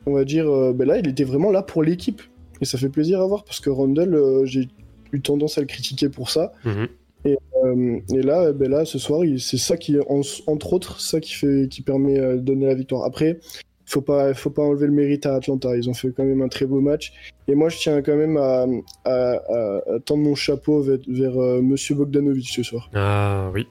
[0.06, 2.22] on va dire, euh, ben là, il était vraiment là pour l'équipe.
[2.60, 4.68] Et ça fait plaisir à voir parce que Randall, j'ai
[5.12, 6.52] eu tendance à le critiquer pour ça.
[7.26, 11.32] Euh, et là, ben là, ce soir, c'est ça qui, en- entre autres, ça qui
[11.34, 13.04] fait, qui permet euh, de donner la victoire.
[13.04, 13.38] Après,
[13.86, 15.74] faut pas, faut pas enlever le mérite à Atlanta.
[15.76, 17.12] Ils ont fait quand même un très beau match.
[17.48, 18.66] Et moi, je tiens quand même à,
[19.04, 22.90] à, à- à tendre mon chapeau vers, vers, euh, Monsieur Bogdanovic ce soir.
[22.94, 23.66] Ah oui.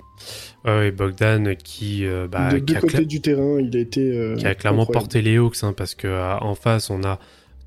[0.66, 3.80] Ouais, ouais, Bogdan qui, euh, bah, de qui deux a côtés du terrain, il a
[3.80, 4.36] été.
[4.38, 5.04] qui a clairement incroyable.
[5.06, 6.08] porté les Hawks, hein, parce que
[6.42, 7.20] en face, on a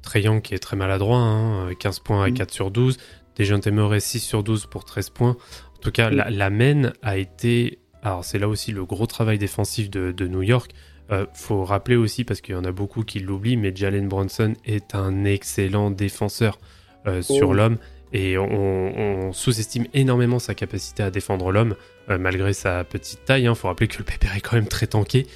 [0.02, 2.34] Trae Young qui est très maladroit, hein, euh, 15 points à Mm.
[2.34, 2.96] 4 sur 12,
[3.38, 5.36] Dejounte Murray 6 sur 12 pour 13 points.
[5.76, 6.14] En tout cas, Mm.
[6.16, 7.78] la, la main a été...
[8.02, 10.70] Alors c'est là aussi le gros travail défensif de, de New York.
[11.12, 14.54] Euh, faut rappeler aussi, parce qu'il y en a beaucoup qui l'oublient, mais Jalen Bronson
[14.64, 16.58] est un excellent défenseur
[17.06, 17.54] euh, sur Oh.
[17.54, 17.78] l'homme.
[18.12, 21.74] Et on, on sous-estime énormément sa capacité à défendre l'homme,
[22.08, 23.44] euh, malgré sa petite taille.
[23.44, 25.26] Il faut rappeler que le pépère est quand même très tanké.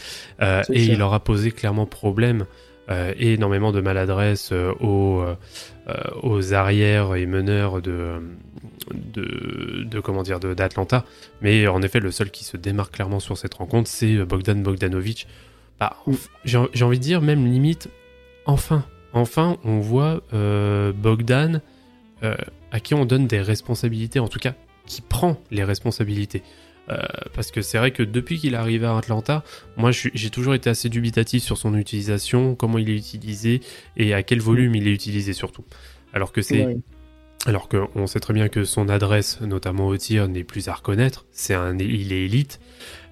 [0.40, 2.46] Euh, et il leur a posé clairement problème
[3.16, 4.50] et énormément de maladresse
[4.80, 5.22] aux,
[6.24, 8.20] aux arrières et meneurs de,
[8.94, 11.04] de, comment dire d'Atlanta.
[11.42, 15.26] Mais en effet, le seul qui se démarque clairement sur cette rencontre, c'est Bogdan Bogdanovic.
[15.78, 15.96] Bah,
[16.44, 17.88] j'ai envie de dire même limite,
[18.44, 21.62] enfin, enfin, on voit euh, Bogdan
[22.22, 22.36] euh,
[22.70, 24.54] à qui on donne des responsabilités, en tout cas,
[24.86, 26.42] qui prend les responsabilités.
[26.90, 26.98] Euh,
[27.34, 29.44] parce que c'est vrai que depuis qu'il est arrivé à Atlanta,
[29.76, 33.60] moi j'ai toujours été assez dubitatif sur son utilisation, comment il est utilisé
[33.96, 35.64] et à quel volume il est utilisé surtout.
[36.12, 36.78] Alors que c'est.
[37.46, 41.24] Alors qu'on sait très bien que son adresse, notamment au tir, n'est plus à reconnaître.
[41.32, 42.60] C'est un, il est élite,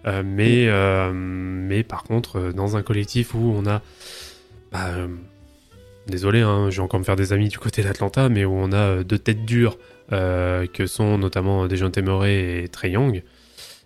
[0.07, 3.83] Euh, mais euh, mais par contre, euh, dans un collectif où on a,
[4.71, 4.91] bah,
[6.07, 8.73] désolé, hein, je vais encore me faire des amis du côté d'Atlanta, mais où on
[8.73, 9.77] a deux têtes dures
[10.11, 13.23] que sont notamment Dejounte Murray et Trey Young.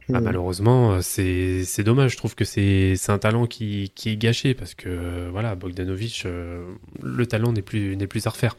[0.08, 0.24] Bah, Mm.
[0.24, 2.12] malheureusement, c'est c'est dommage.
[2.12, 6.24] Je trouve que c'est c'est un talent qui, qui est gâché parce que voilà, Bogdanovic,
[6.26, 6.64] euh,
[7.02, 8.56] le talent n'est plus n'est plus à refaire.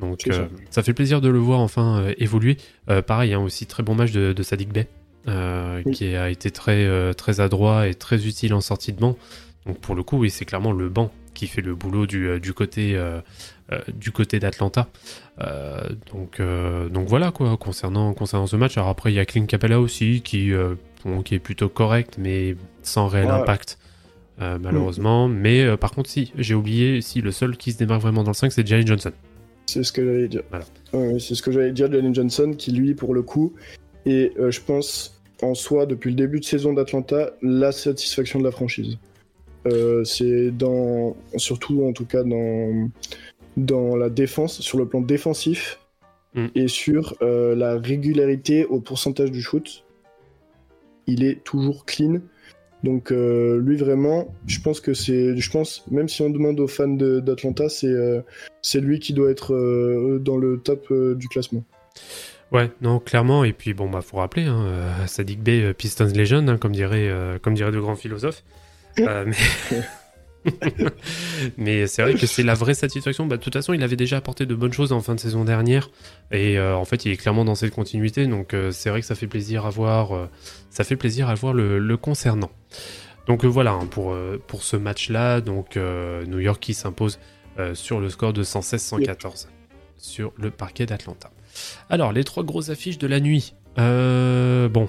[0.00, 2.56] Donc euh, ça fait plaisir de le voir enfin euh, évoluer.
[2.90, 4.88] Euh, pareil, hein, aussi très bon match de, de Sadik Bey,
[5.26, 5.92] Oui.
[5.92, 9.16] qui a été très très adroit et très utile en sortie de banc.
[9.66, 12.52] Donc pour le coup, oui, c'est clairement le banc qui fait le boulot du, du
[12.54, 12.98] côté
[13.92, 14.88] du côté d'Atlanta.
[16.12, 16.40] donc
[16.92, 18.76] donc voilà quoi concernant concernant ce match.
[18.76, 20.52] Alors après il y a Clint Capella aussi qui
[21.24, 23.78] qui est plutôt correct mais sans réel impact.
[24.38, 28.30] malheureusement, mais par contre, si, j'ai oublié, si le seul qui se démarque vraiment dans
[28.30, 29.12] le 5, c'est Jalen Johnson.
[29.66, 30.42] C'est ce que j'allais dire.
[30.92, 33.52] c'est ce que j'allais dire, Jalen Johnson, qui lui, pour le coup,
[34.06, 38.52] est, je pense, en soi, depuis le début de saison d'Atlanta, la satisfaction de la
[38.52, 38.98] franchise.
[39.66, 42.88] Euh, c'est dans, surtout en tout cas dans,
[43.56, 45.80] dans la défense, sur le plan défensif
[46.34, 46.46] mm.
[46.54, 49.84] et sur euh, la régularité au pourcentage du shoot.
[51.06, 52.20] Il est toujours clean.
[52.84, 56.68] Donc euh, lui vraiment, je pense que c'est, je pense même si on demande aux
[56.68, 57.94] fans d'Atlanta, c'est
[58.62, 59.52] c'est lui qui doit être
[60.20, 61.64] dans le top du classement.
[62.52, 63.44] Ouais, non, clairement.
[63.44, 67.08] Et puis, bon, bah, faut rappeler, hein, euh, Sadik euh, Pistons Legend, hein, comme dirait,
[67.08, 68.44] euh, comme dirait de grands philosophes.
[68.98, 69.32] mais,
[71.56, 73.26] mais c'est vrai que c'est la vraie satisfaction.
[73.26, 75.44] Bah, de toute façon, il avait déjà apporté de bonnes choses en fin de saison
[75.44, 75.90] dernière.
[76.32, 78.26] Et en fait, il est clairement dans cette continuité.
[78.26, 80.28] Donc, c'est vrai que ça fait plaisir à voir,
[80.70, 82.50] ça fait plaisir à voir le, concernant.
[83.26, 87.18] Donc, voilà, hein, pour, pour ce match-là, donc, New York qui s'impose
[87.74, 89.46] sur le score de 116-114
[89.96, 91.30] sur le parquet d'Atlanta.
[91.90, 93.54] Alors, les trois grosses affiches de la nuit.
[93.78, 94.88] Euh, bon,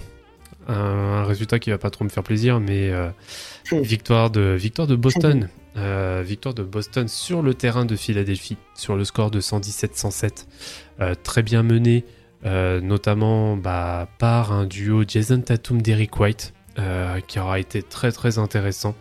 [0.67, 3.09] un, résultat qui va pas trop me faire plaisir, mais euh,
[3.71, 5.49] victoire, de, victoire de Boston.
[5.75, 10.45] Euh, victoire de Boston sur le terrain de Philadelphie, sur le score de 117-107.
[11.23, 12.03] très bien mené,
[12.43, 16.53] notamment bah, par un duo Jason Tatum-Derrick White,
[17.27, 18.95] qui aura été très très intéressant.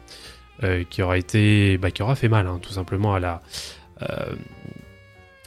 [0.90, 3.42] qui aura été bah, qui aura fait mal hein, tout simplement à la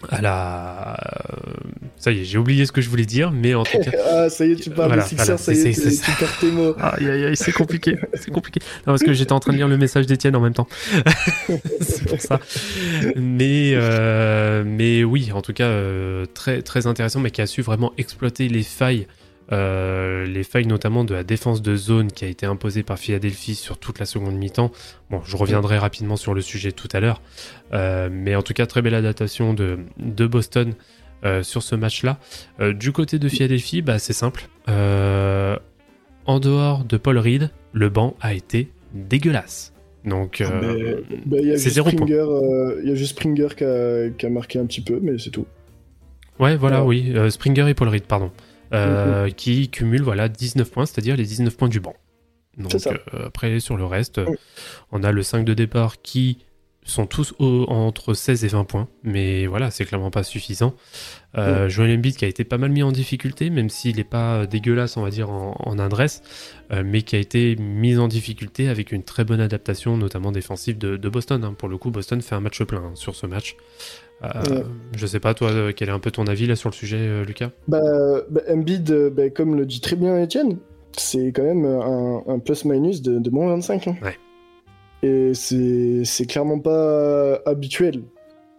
[0.07, 0.97] à la.
[1.97, 3.91] Ça y est, j'ai oublié ce que je voulais dire, mais en tout cas.
[4.09, 6.75] ah, ça y est, tu parles de Sixers, ça y est, tu perds tes mots.
[6.79, 8.61] Aïe, aïe, aïe, c'est compliqué, c'est compliqué.
[8.87, 10.67] Non, parce que j'étais en train de lire le message d'Étienne en même temps.
[11.81, 12.39] c'est pour ça.
[13.15, 17.61] Mais, euh, mais oui, en tout cas, euh, très, très intéressant, mais qui a su
[17.61, 19.07] vraiment exploiter les failles
[19.51, 23.55] euh, les failles notamment de la défense de zone qui a été imposée par Philadelphie
[23.55, 24.71] sur toute la seconde mi-temps.
[25.09, 27.21] Bon, je reviendrai rapidement sur le sujet tout à l'heure.
[27.73, 30.73] Euh, mais en tout cas, très belle adaptation de, de Boston
[31.25, 32.19] euh, sur ce match-là.
[32.73, 34.47] du côté de Philadelphie, bah, c'est simple.
[34.67, 39.73] en dehors de Paul Reed, le banc a été dégueulasse.
[40.05, 40.61] Donc, ah,
[41.57, 42.07] c'est zéro point.
[42.07, 45.31] Il y a juste Springer qui a, qui a, marqué un petit peu, mais c'est
[45.31, 45.45] tout.
[46.39, 47.13] Ouais, voilà, oui.
[47.29, 48.31] Springer et Paul Reed, pardon.
[48.71, 49.33] Euh, mhm.
[49.33, 51.95] qui cumule voilà, 19 points, c'est-à-dire les 19 points du banc.
[52.57, 54.21] Donc euh, après, sur le reste,
[54.91, 56.45] on a le 5 de départ qui
[56.83, 60.73] sont tous entre 16 et 20 points, mais voilà, c'est clairement pas suffisant.
[61.37, 64.47] Euh, Joel Embiid qui a été pas mal mis en difficulté, même s'il n'est pas
[64.47, 66.23] dégueulasse, on va dire, en, adresse,
[66.71, 70.77] euh, mais qui a été mis en difficulté avec une très bonne adaptation, notamment défensive
[70.77, 71.43] de, Boston.
[71.43, 71.53] Hein.
[71.57, 73.55] Pour le coup, Boston fait un match plein hein, sur ce match.
[74.23, 74.63] Euh,
[74.95, 76.97] je sais pas, toi, euh, quel est un peu ton avis là sur le sujet,
[76.99, 77.51] euh, Lucas?
[77.67, 77.79] Bah,
[78.29, 80.57] bah, Embiid, bah, comme le dit très bien Etienne,
[80.97, 83.87] c'est quand même un, plus-minus de, de, moins 25.
[83.87, 83.95] Hein.
[84.01, 84.17] Ouais.
[85.03, 88.03] Et c'est clairement pas habituel.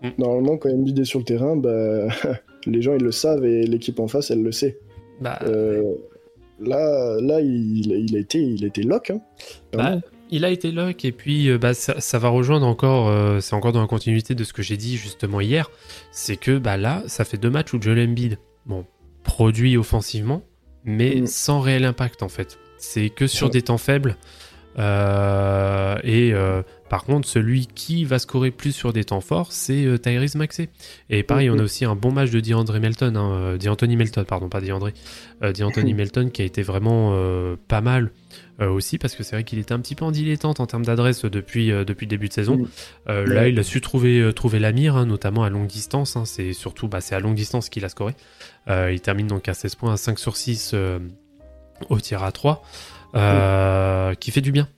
[0.02, 0.08] Mm.
[0.18, 2.08] Normalement, quand Embiid est sur le terrain, bah,
[2.66, 4.78] les gens ils le savent et l'équipe en face elle le sait.
[5.20, 5.38] Bah,
[6.60, 9.10] là, là il, il, a été, il a été lock.
[9.10, 9.20] Hein,
[9.72, 10.00] bah,
[10.30, 13.72] il a été lock et puis euh, bah, ça, va rejoindre encore, euh, c'est encore
[13.72, 15.70] dans la continuité de ce que j'ai dit justement hier,
[16.12, 18.86] c'est que bah, là, ça fait deux matchs où Joel Embiid, bon,
[19.24, 20.42] produit offensivement,
[20.84, 21.26] mais mm.
[21.26, 22.58] sans réel impact en fait.
[22.78, 24.16] C'est que sur des temps faibles.
[24.78, 26.32] Euh, et
[26.88, 30.68] par contre, celui qui va scorer plus sur des temps forts, c'est Tyrese Maxey.
[31.08, 34.48] Et pareil, on a aussi un bon match de DeAndre Melton, hein, DeAnthony Melton, pardon,
[34.48, 34.90] pas DeAndre,
[35.42, 37.14] DeAnthony Melton qui a été vraiment
[37.68, 38.10] pas mal
[38.60, 40.84] euh, aussi parce que c'est vrai qu'il était un petit peu en dilettante en termes
[40.84, 42.58] d'adresse depuis, euh, depuis le début de saison.
[42.58, 42.68] Mm.
[43.08, 46.16] Euh, là, il a su trouver, trouver la mire, hein, notamment à longue distance.
[46.16, 46.24] Hein.
[46.26, 48.14] c'est surtout bah, c'est à longue distance qu'il a scoré.
[48.68, 50.74] il termine donc à 16 points, à 5 sur 6
[51.88, 52.62] au tir à 3,
[53.14, 54.16] mm.
[54.16, 54.68] qui fait du bien.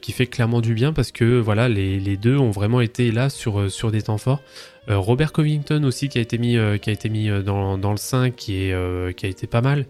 [0.00, 3.30] qui fait clairement du bien parce que voilà les, les deux ont vraiment été là
[3.30, 4.42] sur, sur des temps forts.
[4.88, 8.34] Robert Covington aussi qui a été mis, qui a été mis dans, dans le 5
[8.34, 9.86] qui, est, qui a été pas mal.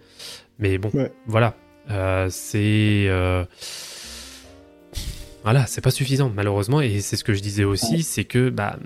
[0.59, 0.91] Mais bon,
[1.27, 1.57] voilà,
[1.91, 3.45] euh, c'est euh,
[5.43, 8.79] voilà, c'est pas suffisant malheureusement et c'est ce que je disais aussi, c'est que bah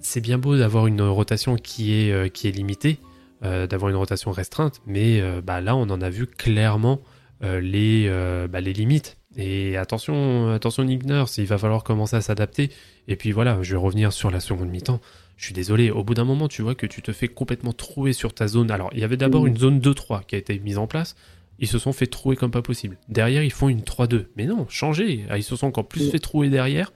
[0.00, 2.98] c'est bien beau d'avoir une rotation qui est euh, qui est limitée,
[3.42, 7.00] d'avoir une rotation restreinte, mais bah là on en a vu clairement
[7.42, 8.08] les
[8.50, 9.18] bah, les limites.
[9.36, 12.70] Et attention, attention Nick Nurse, il va falloir commencer à s'adapter.
[13.08, 15.00] Et puis voilà, je vais revenir sur la seconde mi-temps.
[15.42, 18.12] Je suis désolé, au bout d'un moment, tu vois que tu te fais complètement trouer
[18.12, 18.70] sur ta zone.
[18.70, 21.16] Alors, il y avait d'abord une zone 2-3 qui a été mise en place.
[21.58, 22.96] ils se sont fait trouer comme pas possible.
[23.08, 24.26] Derrière, ils font une 3-2.
[24.36, 25.24] Mais non, changez.
[25.28, 26.92] Ah, ils se sont encore plus fait trouer derrière,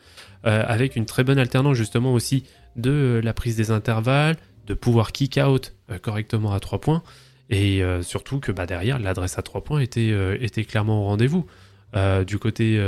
[0.47, 2.45] euh, avec une très bonne alternance justement aussi
[2.77, 7.03] de la prise des intervalles, de pouvoir kick out euh, correctement à 3 points,
[7.51, 11.47] et euh, surtout que bah, derrière, l'adresse à 3 points était, était clairement au rendez-vous.
[12.27, 12.79] du côté,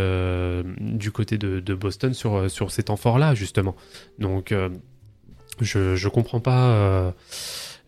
[0.79, 3.77] du côté de, Boston sur, sur forts-là, justement.
[4.19, 4.55] Donc,
[5.61, 7.15] je, je comprends pas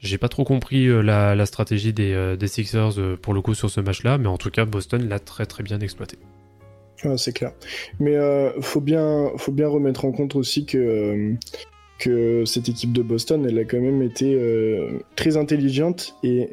[0.01, 3.71] j'ai pas trop compris euh, la, stratégie des, euh, Sixers euh, pour le coup sur
[3.71, 6.19] ce match-là, mais en tout cas, Boston l'a très très bien exploité.
[7.17, 7.53] c'est clair.
[7.99, 8.17] Mais
[8.61, 8.83] faut,
[9.37, 11.35] faut bien remettre en compte aussi que,
[12.01, 14.37] que cette équipe de Boston, elle a quand même été
[15.15, 16.49] très intelligente et,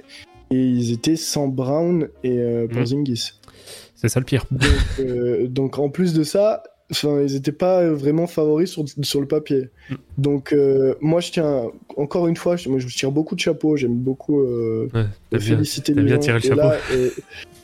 [0.51, 2.67] et ils étaient sans Brown et mmh.
[2.67, 3.31] Porzingis.
[3.95, 4.45] C'est ça le pire.
[4.51, 6.61] Donc, donc, en plus de ça,
[7.03, 9.69] ils n'étaient pas vraiment favoris sur, sur le papier.
[9.89, 9.95] Mm.
[10.17, 11.63] Donc, euh, moi, je tiens,
[11.97, 13.75] encore une fois, je, moi, je tire beaucoup de chapeaux.
[13.75, 14.87] J'aime beaucoup euh,
[15.37, 16.75] féliciter les bien tiré le chapeau.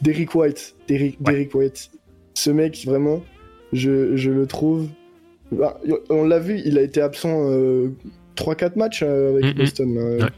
[0.01, 0.75] Derrick White.
[0.87, 1.91] Derrick, White.
[2.33, 3.21] Ce mec, vraiment,
[3.71, 4.87] je, je le trouve.
[5.53, 7.49] Bah, on l'a vu, il a été absent
[8.35, 10.29] 3-4 euh, matchs euh, avec Boston.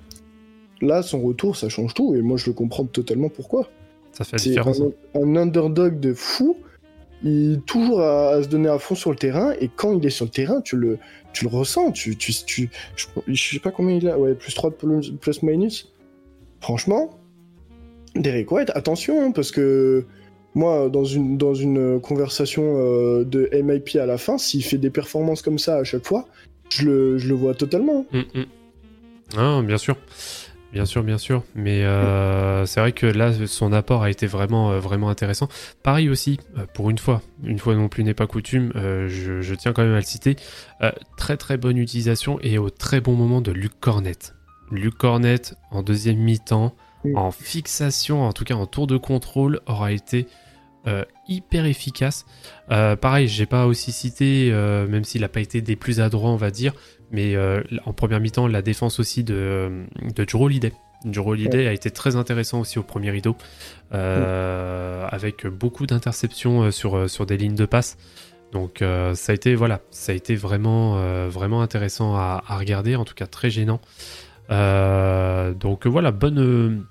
[0.81, 2.15] Là, son retour, ça change tout.
[2.15, 3.69] Et moi, je le comprends totalement pourquoi.
[4.11, 4.81] Ça fait la différence.
[5.13, 6.57] Un, un underdog de fou
[7.25, 10.11] il est toujours à, se donner à fond sur le terrain et quand il est
[10.11, 10.99] sur le terrain, tu le,
[11.33, 11.91] tu le ressens.
[11.91, 15.91] Tu, tu, tu, je, sais pas combien il a, ouais, plus 3 plus, plus minus.
[16.61, 17.17] Franchement,
[18.15, 20.05] Derek White, attention, hein, parce que
[20.55, 24.89] moi, dans une, dans une conversation euh, de MIP à la fin, s'il fait des
[24.89, 26.25] performances comme ça à chaque fois,
[26.69, 28.05] je le, je le vois totalement.
[28.11, 28.45] Mm, mm.
[29.37, 29.97] Ah, bien sûr.
[30.75, 31.43] Bien sûr, bien sûr.
[31.55, 35.47] Mais euh, c'est vrai que là, son apport a été vraiment, euh, vraiment intéressant.
[35.83, 39.71] Pareil aussi, euh, pour une fois, une fois non plus n'est pas coutume, je, tiens
[39.71, 40.35] quand même à le citer.
[41.15, 44.17] très très bonne utilisation et au très bon moment de Luc Cornet.
[44.69, 45.41] Luc Cornet
[45.71, 46.75] en deuxième mi-temps,
[47.13, 50.27] en fixation, en tout cas en tour de contrôle, aura été
[51.27, 52.25] hyper efficace.
[52.67, 56.51] pareil, j'ai pas aussi cité, même s'il n'a pas été des plus adroits, on va
[56.51, 56.73] dire,
[57.11, 60.73] mais euh, en première mi-temps, la défense aussi de, de Drew Holiday.
[61.03, 63.35] Drew Holiday a été très intéressant aussi au premier rideau,
[63.93, 67.97] euh, avec beaucoup d'interceptions euh, sur, sur des lignes de passe.
[68.51, 70.95] Donc ça a été voilà, ça a été vraiment
[71.27, 73.81] vraiment intéressant à, regarder, en tout cas très gênant.
[74.49, 76.85] donc voilà, bonne,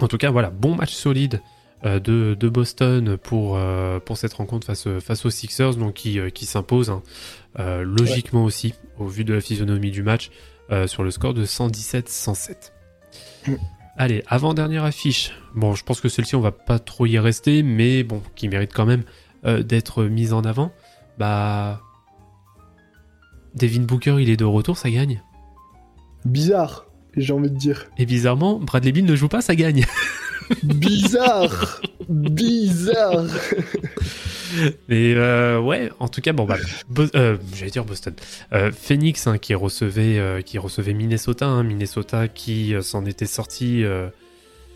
[0.00, 1.40] en tout cas voilà, bon match solide
[1.84, 3.58] de, de, Boston pour,
[4.04, 6.90] pour cette rencontre face, face aux Sixers, donc qui, qui s'impose.
[6.90, 7.02] Hein.
[7.60, 10.30] Euh, logiquement aussi, au vu de la physionomie du match,
[10.72, 12.72] euh, sur le score de 117-107.
[13.46, 13.52] Mm.
[13.96, 15.32] Allez, avant-dernière affiche.
[15.54, 18.72] Bon, je pense que celle-ci, on va pas trop y rester, mais bon, qui mérite
[18.74, 19.04] quand même
[19.44, 20.72] euh, d'être mise en avant.
[21.18, 21.80] Bah.
[23.54, 25.22] Devin Booker, il est de retour, ça gagne?
[26.24, 27.86] Bizarre, j'ai envie de dire.
[27.98, 29.86] Et bizarrement, Bradley Bill ne joue pas, ça gagne.
[30.62, 33.26] Bizarre Bizarre
[34.88, 36.56] Mais euh, ouais, en tout cas, bon bah,
[37.14, 38.14] euh, j'allais dire Boston,
[38.52, 43.84] euh, Phoenix hein, qui recevait, qui recevait Minnesota, hein, Minnesota qui s'en était sorti,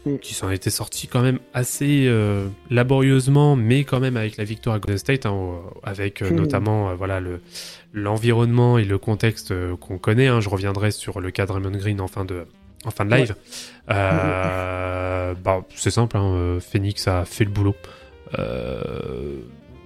[0.06, 0.18] mm.
[0.18, 2.10] qui s'en était sorti quand même assez
[2.70, 6.34] laborieusement, mais quand même avec la victoire à Golden State, hein, avec mm.
[6.34, 7.40] notamment voilà le
[7.94, 10.28] l'environnement et le contexte qu'on connaît.
[10.40, 12.46] je reviendrai sur le cas de Raymond Green en fin de
[12.84, 13.34] en fin de live.
[13.88, 16.18] bah, c'est simple,
[16.60, 17.76] Phoenix a fait le boulot.
[18.38, 19.40] Euh,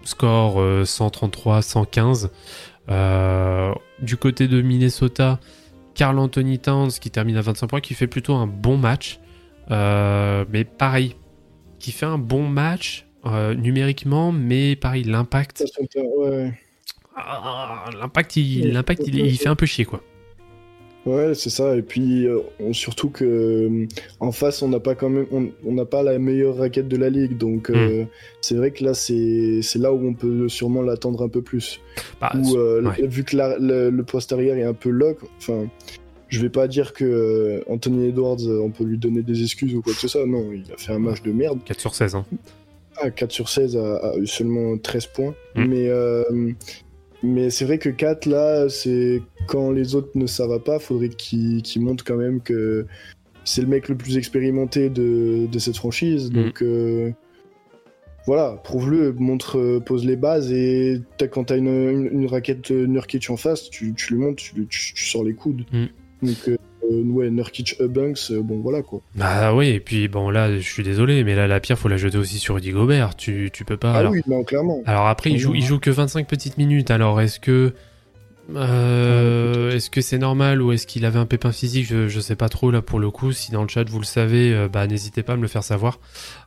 [0.04, 2.24] score 133-115.
[2.24, 2.28] Euh,
[2.90, 5.38] euh, du côté de Minnesota,
[5.94, 9.20] Carl Anthony Towns qui termine à 25 points, qui fait plutôt un bon match.
[9.70, 11.14] Euh, mais pareil,
[11.78, 13.06] qui fait un bon match
[13.56, 15.64] numériquement, mais pareil, l'impact.
[17.14, 20.02] Ah, l'impact, il, l'impact il, fait un peu chier, quoi.
[21.04, 21.76] Ouais, c'est ça.
[21.76, 22.40] Et puis euh,
[22.72, 23.88] surtout que euh,
[24.20, 27.10] en face, on n'a pas quand même, on n'a pas la meilleure raquette de la
[27.10, 28.06] ligue, donc euh, hmm.
[28.40, 31.80] c'est vrai que là, c'est là où on peut sûrement l'attendre un peu plus.
[32.20, 35.66] Bah, vu que le, poste arrière est un peu lock, enfin,
[36.28, 39.92] je vais pas dire que Anthony Edwards, on peut lui donner des excuses ou quoi
[39.92, 40.26] que ce soit.
[40.26, 41.58] Non, il a fait un match de merde.
[41.64, 42.24] 4 sur 16, hein.
[42.96, 45.34] Ah, 4 sur 16 a, eu seulement 13 points.
[45.56, 45.64] Hmm.
[45.66, 45.90] Mais
[47.22, 51.62] mais c'est vrai que 4, là, c'est quand les autres ne savent pas, faudrait qu'il
[51.76, 52.86] montre quand même que
[53.44, 56.30] c'est le mec le plus expérimenté de, de cette franchise.
[56.30, 56.34] Mm.
[56.34, 57.10] Donc euh,
[58.26, 63.36] voilà, prouve-le, montre, pose les bases et quand t'as une, une, une, raquette Nurkic en
[63.36, 65.64] face, tu, tu lui montres, tu, tu, sors les coudes.
[65.72, 65.86] Mm.
[66.22, 66.56] Donc euh, euh,
[66.90, 69.00] ouais, Nurkic euh, bon voilà quoi.
[69.14, 71.96] Bah oui, et puis bon là, je suis désolé, mais là la pierre faut la
[71.96, 73.14] jeter aussi sur Rudy Gobert.
[73.16, 73.94] Tu, tu peux pas.
[73.94, 74.82] Ah oui, non, clairement.
[74.86, 76.90] Alors après, il joue, il joue que 25 petites minutes.
[76.90, 77.72] Alors est-ce que
[78.54, 81.86] Euh, est-ce que c'est normal ou est-ce qu'il avait un pépin physique?
[81.86, 83.32] Je, je sais pas trop là pour le coup.
[83.32, 85.62] Si dans le chat vous le savez, euh, bah n'hésitez pas à me le faire
[85.64, 86.00] savoir.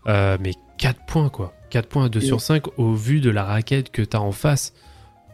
[0.08, 1.54] Euh, mais 4 points quoi.
[1.70, 2.26] 4 points à 2 Oui.
[2.26, 4.74] sur 5 au vu de la raquette que t'as en face.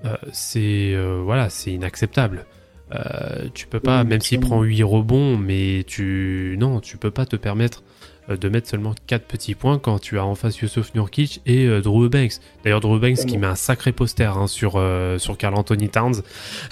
[0.05, 2.45] euh, c'est euh, voilà, c'est inacceptable.
[2.93, 7.11] Euh, tu peux pas, Oui, même s'il prend 8 rebonds, mais tu non, tu peux
[7.11, 7.83] pas te permettre
[8.29, 11.65] euh, de mettre seulement 4 petits points quand tu as en face Yusuf Nurkic et
[11.67, 12.33] euh, Drew Banks.
[12.63, 16.21] D'ailleurs, Drew Banks qui met un sacré poster hein, sur, euh, sur Carl Anthony Towns.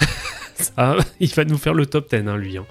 [0.54, 2.58] Ça, il va nous faire le top 10, hein, lui.
[2.58, 2.66] hein.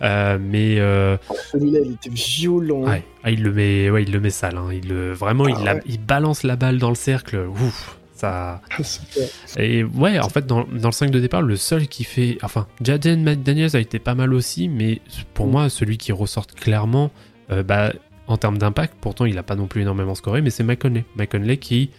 [0.00, 1.18] Euh, mais euh,
[1.52, 2.84] Celui-là, il était violent.
[2.88, 4.56] ouais, ah, il le met, ouais, il le met sale.
[4.56, 4.68] hein.
[4.72, 5.82] Il le, vraiment, il, Ah la- ouais.
[5.84, 7.36] il balance la balle dans le cercle.
[7.36, 8.60] Ouf, ça.
[8.82, 9.28] Super.
[9.58, 12.38] Et ouais, en fait, dans, dans le 5 de départ, le seul qui fait.
[12.42, 15.00] Enfin, Jaden McDaniels a été pas mal aussi, mais
[15.34, 15.50] pour Mm.
[15.50, 17.10] moi, celui qui ressort clairement,
[17.50, 17.92] euh, bah,
[18.26, 21.04] en termes d'impact, pourtant, il a pas non plus énormément scoré, mais c'est Mike Conley.
[21.16, 21.90] Mike Conley qui.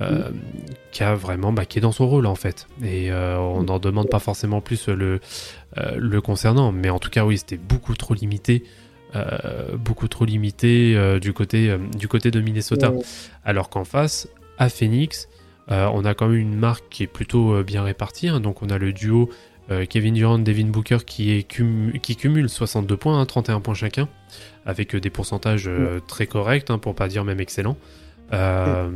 [0.00, 0.30] euh,
[0.92, 3.80] qui a vraiment bah, qui est dans son rôle en fait et euh, on n'en
[3.80, 5.18] demande pas forcément plus le
[5.96, 8.62] le concernant mais en tout cas oui c'était beaucoup trop limité
[9.74, 12.92] beaucoup trop limité du côté du côté de Minnesota
[13.44, 15.28] alors qu'en face, à Phoenix,
[15.70, 18.28] on a quand même une marque qui est plutôt euh, bien répartie.
[18.28, 18.40] hein.
[18.40, 19.28] Donc on a le duo
[19.70, 23.74] euh, Kevin Durant, Devin Booker qui, est cum- qui cumule 62 points, hein, 31 points
[23.74, 24.08] chacun,
[24.64, 27.76] avec euh, des pourcentages euh, très corrects, hein, pour pas dire même excellents.
[28.32, 28.88] Euh,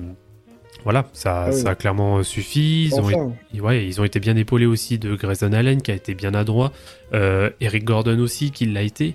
[0.85, 1.61] Voilà, ça, Ah oui.
[1.61, 2.87] ça a clairement euh, suffi.
[2.87, 5.91] Ils ont, Enfin, et Ouais, ils ont été bien épaulés aussi de Grayson Allen qui
[5.91, 6.73] a été bien adroit,
[7.13, 9.15] euh, Eric Gordon aussi qui l'a été,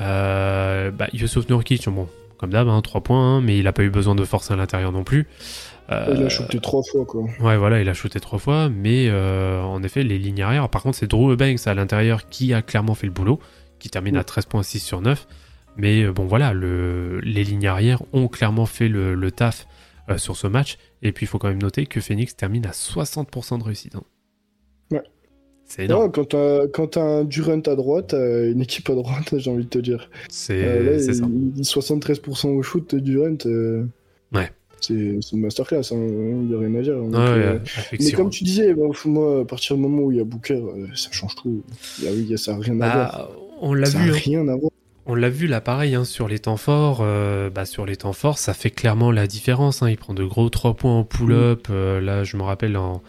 [0.00, 3.90] euh, bah, Yusuf Nurkic, bon, comme d'hab, 3 points, hein, mais il a pas eu
[3.90, 5.26] besoin de forcer à l'intérieur non plus.
[5.90, 7.24] Euh, il a shooté trois fois, quoi.
[7.40, 10.82] Ouais, voilà, il a shooté trois fois, mais euh, en effet, les lignes arrière, par
[10.82, 13.38] contre, c'est Drew Banks à l'intérieur qui a clairement fait le boulot,
[13.78, 15.26] qui termine à 13.6 sur 9.
[15.76, 19.66] Mais euh, bon, voilà, le, les lignes arrière ont clairement fait le, le taf
[20.08, 20.78] euh, sur ce match.
[21.02, 23.94] Et puis, il faut quand même noter que Phoenix termine à 60% de réussite.
[23.96, 24.04] hein.
[24.90, 25.02] Ouais.
[25.66, 26.04] C'est énorme.
[26.04, 26.10] Non,
[26.72, 30.08] quand t'as un Durant à droite, une équipe à droite, j'ai envie de te dire.
[30.30, 31.24] C'est ça.
[31.26, 33.36] il dit 73% au shoot, Durant.
[34.32, 34.50] Ouais.
[34.86, 35.96] C'est une masterclass, hein,
[36.42, 36.96] il y a rien à dire.
[36.96, 37.58] Ouais, ouais, euh,
[37.98, 40.54] mais comme tu disais, bon, moi, à partir du moment où il y a Booker,
[40.54, 41.62] euh, ça change tout.
[42.02, 43.12] Y a, oui, il y a- ça n'a rien à voir.
[43.12, 43.30] Bah,
[43.60, 44.10] on l'a vu.
[44.10, 44.14] hein.
[44.24, 44.70] rien à voir.
[45.06, 47.00] On l'a vu là, pareil, hein, sur les temps forts.
[47.02, 49.82] euh, bah, sur les temps forts, ça fait clairement la différence.
[49.82, 49.90] hein.
[49.90, 51.66] Il prend de gros 3 points en pull-up.
[51.70, 53.02] euh, là, je me rappelle, en,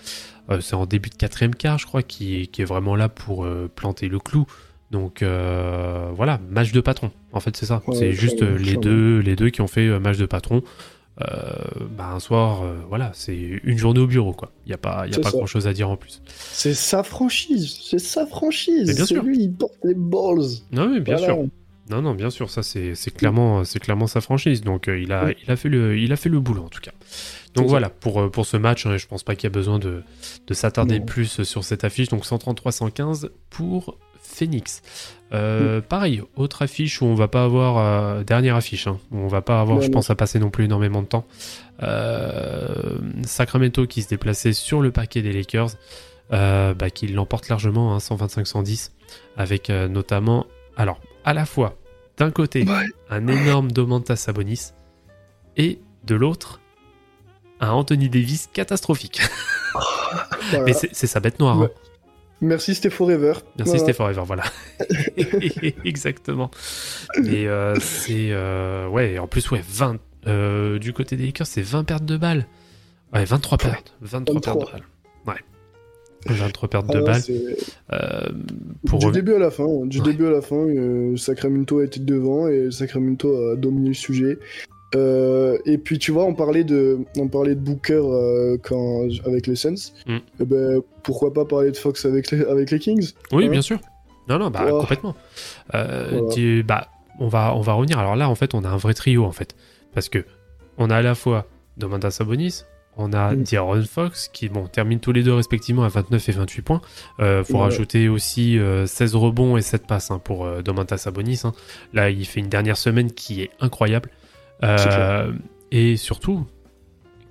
[0.59, 3.47] c'est en début de quatrième quart, je crois, qui, est- qui est vraiment là pour
[3.75, 4.45] planter le clou.
[4.91, 7.11] Donc euh, voilà, match de patron.
[7.31, 7.81] En fait, c'est ça.
[7.87, 10.61] Ouais, c'est juste les deux, les deux qui ont fait match de patron.
[11.21, 11.53] Euh,
[11.97, 14.51] bah, un soir, euh, voilà, c'est une journée au bureau, quoi.
[14.65, 16.21] Il n'y a pas, il y a pas grand chose à dire en plus.
[16.27, 17.77] C'est sa franchise.
[17.89, 18.87] C'est sa franchise.
[18.87, 19.23] Mais bien sûr.
[19.23, 20.43] lui, il porte les balls.
[20.73, 21.33] Non, mais bien Voilà.
[21.33, 21.45] sûr.
[21.89, 24.61] Non, non, bien sûr, ça c'est clairement, c'est clairement sa franchise.
[24.61, 25.35] Donc euh, il, a, Oui.
[25.43, 26.91] il, a fait le, il a fait le boulot en tout cas.
[27.53, 30.01] Donc voilà, pour, pour ce match, je pense pas qu'il y a besoin de,
[30.47, 32.09] de s'attarder plus sur cette affiche.
[32.09, 33.97] Donc 133-115 pour
[34.35, 34.81] Phoenix.
[35.33, 37.77] Euh, Pareil, autre affiche où on va pas avoir.
[37.77, 40.65] euh, dernière affiche, hein, où on va pas avoir, je pense, à passer non plus
[40.65, 41.25] énormément de temps.
[41.83, 45.69] Euh, Sacramento qui se déplaçait sur le paquet des Lakers,
[46.31, 48.91] bah, qui l'emporte largement, hein, 125-110,
[49.37, 50.45] avec euh, notamment.
[50.77, 51.75] Alors, à la fois,
[52.17, 52.85] d'un côté, Ouais.
[53.09, 54.71] un énorme Domantas Sabonis,
[55.57, 56.59] et de l'autre,
[57.59, 59.21] un Anthony Davis catastrophique.
[59.73, 60.63] Voilà.
[60.65, 61.61] Mais c'est c'est sa bête noire.
[61.61, 61.69] hein.
[62.41, 63.33] Merci, c'était Forever.
[63.57, 63.83] Merci Voilà.
[63.83, 64.43] Stay Forever, voilà.
[65.85, 66.51] Exactement.
[67.23, 68.29] Mais euh, c'est...
[68.31, 69.97] euh, ouais, en plus, ouais, 20...
[70.27, 72.45] euh, du côté des Lakers, c'est 20 pertes de balles.
[73.13, 73.69] Ouais, 23 Ouais.
[73.71, 73.93] pertes.
[74.01, 74.71] 23, pertes de 23.
[74.73, 74.83] balles.
[75.27, 76.35] Ouais.
[76.35, 77.21] 23 pertes Ah de ouais, balles.
[77.93, 78.29] Euh,
[78.87, 80.03] pour Du début à la fin, du Ouais.
[80.05, 84.39] début à la fin, euh, Sacramento a été devant et Sacramento a dominé le sujet.
[84.95, 89.47] Euh, et puis tu vois, on parlait de, on parlait de Booker euh, quand, avec
[89.47, 89.75] les Suns.
[90.07, 90.17] Mm.
[90.39, 93.61] Eh ben, pourquoi pas parler de Fox avec les, avec les Kings Oui, Hein bien
[93.61, 93.79] sûr.
[94.29, 94.79] Non, non, bah Oh.
[94.79, 95.15] complètement.
[95.75, 96.87] Euh, tu- bah,
[97.19, 97.99] on va, on va revenir.
[97.99, 99.55] Alors là, en fait, on a un vrai trio, en fait.
[99.93, 100.25] Parce que
[100.77, 101.45] on a à la fois
[101.77, 102.63] Domantas Sabonis,
[102.97, 103.43] on a Mm.
[103.43, 106.81] D'Aaron Fox, qui bon, terminent tous les deux respectivement à 29 et 28 points.
[107.19, 107.59] Euh, faut Ouais.
[107.61, 111.41] rajouter aussi euh, 16 rebonds et 7 passes hein, pour euh, Domantas Sabonis.
[111.43, 111.53] hein.
[111.93, 114.09] Là, il fait une dernière semaine qui est incroyable.
[114.63, 115.33] Euh,
[115.71, 116.45] et surtout,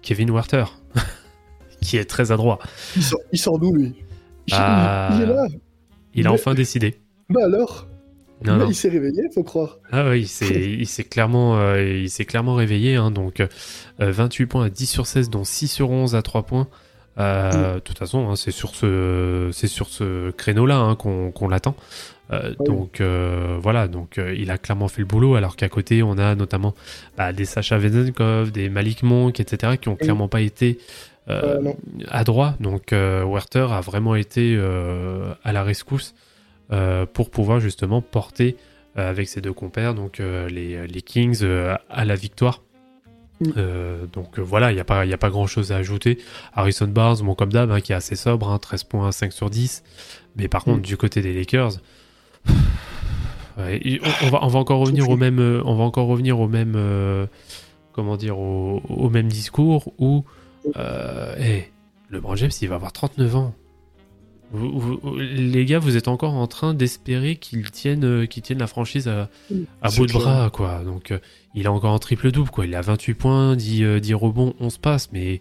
[0.03, 0.65] Kevin Werther,
[1.81, 2.59] qui est très adroit.
[2.97, 3.95] Il sort, il sort d'où lui?
[4.47, 5.11] Il, Ah.
[5.15, 5.47] il est là.
[6.15, 7.01] Il a Mais- enfin décidé.
[7.31, 7.87] Bah alors?
[8.45, 8.69] Non, non.
[8.69, 9.79] Il s'est réveillé, faut croire.
[9.91, 12.97] Ah oui, il s'est, clairement, euh, il clairement réveillé.
[12.97, 13.47] hein, donc, euh,
[13.99, 16.69] 28 points à 10 sur 16, dont 6 sur 11 à 3 points.
[17.19, 21.77] Euh, De toute façon, hein, c'est sur ce, c'est sur ce créneau-là hein, qu'on, l'attend.
[22.33, 22.67] Euh, Oui.
[22.67, 25.35] Donc euh, voilà, donc il a clairement fait le boulot.
[25.35, 26.75] Alors qu'à côté, on a notamment
[27.17, 30.79] bah, des Sacha Vezenkov, des Malik Monk, etc., qui ont clairement pas été
[31.27, 32.55] à droit.
[32.61, 34.59] Donc Werther a vraiment été
[35.45, 36.15] à la rescousse
[37.13, 38.57] pour pouvoir justement porter
[38.97, 41.45] avec ses deux compères, donc les, les, Kings,
[41.91, 42.63] à la victoire.
[43.41, 44.07] Mm.
[44.13, 46.19] donc voilà, il n'y a, pas, a pas grand chose à ajouter.
[46.55, 49.51] Harrison Barnes, bon, comme d'hab, hein, qui est assez sobre, hein, 13 points, 5 sur
[49.51, 49.83] 10.
[50.37, 50.83] Mais par contre, mm.
[50.83, 51.73] du côté des Lakers,
[53.57, 56.75] on, va, on va encore revenir au même, euh, on va encore revenir au même,
[56.77, 57.27] euh,
[57.93, 60.25] comment dire, au, même discours où,
[60.77, 61.71] euh, hey,
[62.11, 63.55] LeBron James, il va avoir 39 ans.
[65.19, 69.29] les gars, vous êtes encore en train d'espérer qu'il tienne, euh, tienne la franchise à,
[69.97, 70.83] bout de bras, quoi.
[70.85, 71.13] Donc,
[71.55, 72.67] il est encore en triple double, quoi.
[72.67, 75.41] Il a 28 points, 10, 10 rebonds, 11 passes, mais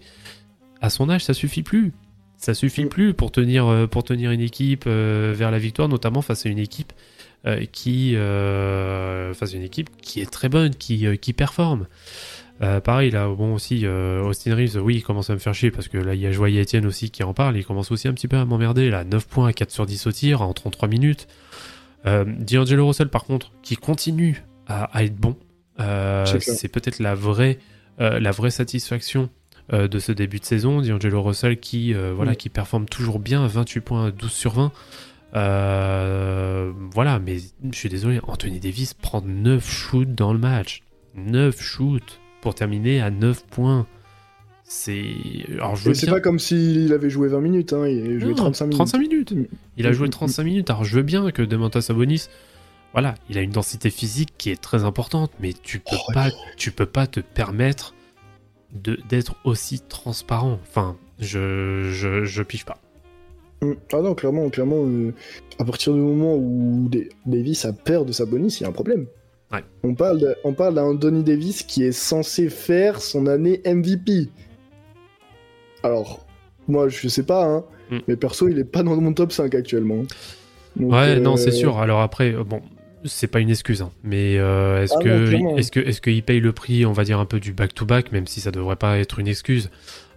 [0.82, 1.94] à son âge, ça suffit plus.
[2.38, 2.90] Ça suffit mm.
[2.90, 6.94] plus pour tenir, pour tenir une équipe vers la victoire, notamment face à une équipe
[7.46, 11.88] euh, qui euh, face une équipe qui est très bonne, qui, euh, qui performe.
[12.86, 15.98] pareil là, bon aussi, Austin Reeves, oui, il commence à me faire chier parce que
[15.98, 18.30] là il y a Joye Etienne aussi qui en parle, il commence aussi un petit
[18.30, 21.28] peu à m'emmerder là, 9 points, 4 sur 10 au tir en 33 minutes.
[22.06, 25.36] D'Angelo Russell par contre, qui continue à, être bon,
[25.78, 27.60] c'est peut-être la vraie,
[28.00, 29.30] la vraie satisfaction
[29.72, 30.82] de ce début de saison.
[30.82, 32.36] D'Angelo Russell qui, voilà, mm.
[32.36, 34.72] qui performe toujours bien, 28 points, 12 sur 20.
[35.36, 37.38] Euh, voilà, mais
[37.72, 40.84] je suis désolé, Anthony Davis prend 9 shoots dans le match.
[41.16, 43.88] 9 shoots pour terminer à 9 points.
[44.64, 45.06] C'est.
[45.54, 47.88] Alors, je C'est pas comme s'il avait joué 20 minutes, hein.
[47.88, 48.78] il a joué 35 minutes.
[48.78, 49.34] 35 minutes.
[49.78, 50.70] Il a joué 35 minutes.
[50.70, 52.28] Alors, je veux bien que Demonta Sabonis,
[52.94, 56.30] voilà, il a une densité physique qui est très importante, mais tu peux, oh, pas,
[56.58, 57.94] tu peux pas te permettre
[58.72, 60.60] d'être aussi transparent.
[60.64, 62.78] Enfin, je, je, je pige pas.
[63.62, 63.74] Mm.
[63.94, 65.14] Ah non, clairement, clairement, euh,
[65.60, 66.90] à partir du moment où
[67.26, 69.08] Davis a peur de sa bonus, il y a un problème.
[69.84, 74.30] On parle, on parle d'un Donny Davis qui est censé faire son année MVP.
[75.84, 76.26] Alors,
[76.68, 78.00] moi, je sais pas, hein, mm.
[78.08, 80.04] mais perso, il est pas dans mon top 5 actuellement.
[80.80, 81.78] ouais, non, c'est euh, sûr.
[81.78, 82.62] Alors après, euh, bon,
[83.06, 86.52] c'est pas une excuse, hein, mais est-ce ah que, est-ce que, est-ce qu'il paye le
[86.52, 89.28] prix, on va dire un peu du back-to-back, même si ça devrait pas être une
[89.28, 89.70] excuse.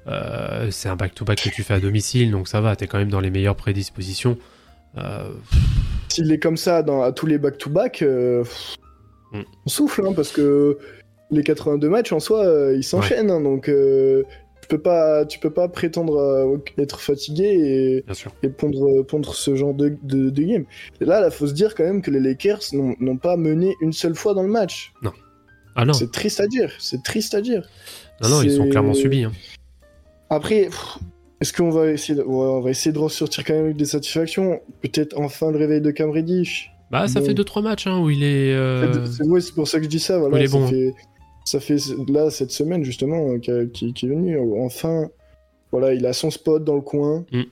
[0.08, 3.10] Euh, c'est un back-to-back que tu fais à domicile, donc ça va, t'es quand même
[3.10, 4.38] dans les meilleures prédispositions.
[4.98, 5.30] Euh,
[6.08, 8.44] S'il est comme ça dans, à tous les back-to-back, euh,
[9.32, 9.42] mm.
[9.66, 10.78] on souffle, hein, parce que
[11.30, 13.70] les 82 matchs en soi, ils s'enchaînent, hein, donc
[14.66, 18.02] tu peux pas, tu peux pas prétendre être fatigué
[18.42, 20.64] et, pondre, pondre, ce genre de, de, game.
[21.00, 24.16] là, il faut se dire quand même que les Lakers n'ont pas mené une seule
[24.16, 24.92] fois dans le match.
[25.02, 25.12] Non.
[25.76, 25.92] Ah non.
[25.92, 26.72] C'est triste à dire.
[26.80, 27.68] C'est triste à dire.
[28.22, 29.24] Non, non, ils sont clairement subis.
[29.24, 29.32] Hein.
[30.30, 30.68] Après,
[31.40, 32.22] est-ce qu'on va essayer de...
[32.22, 34.60] on va essayer de ressortir quand même avec des satisfactions?
[34.82, 38.24] Peut-être enfin le réveil de Cam Reddish Bah, ça fait 2-3 matchs hein, où il
[38.24, 38.52] est.
[38.52, 39.06] Euh...
[39.40, 40.18] C'est pour ça que je dis ça.
[40.18, 40.94] Voilà, ça, fait...
[41.46, 41.76] ça fait
[42.08, 43.38] là cette semaine justement euh,
[43.68, 44.38] qui, qui, est venu.
[44.58, 45.08] Enfin,
[45.70, 47.24] voilà, il a son spot dans le coin.
[47.32, 47.42] Mm.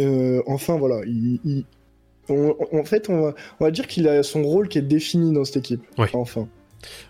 [0.00, 1.64] Euh, enfin, voilà, il,
[2.28, 5.44] en fait, on va, on va dire qu'il a son rôle qui est défini dans
[5.44, 5.82] cette équipe.
[6.14, 6.48] Enfin.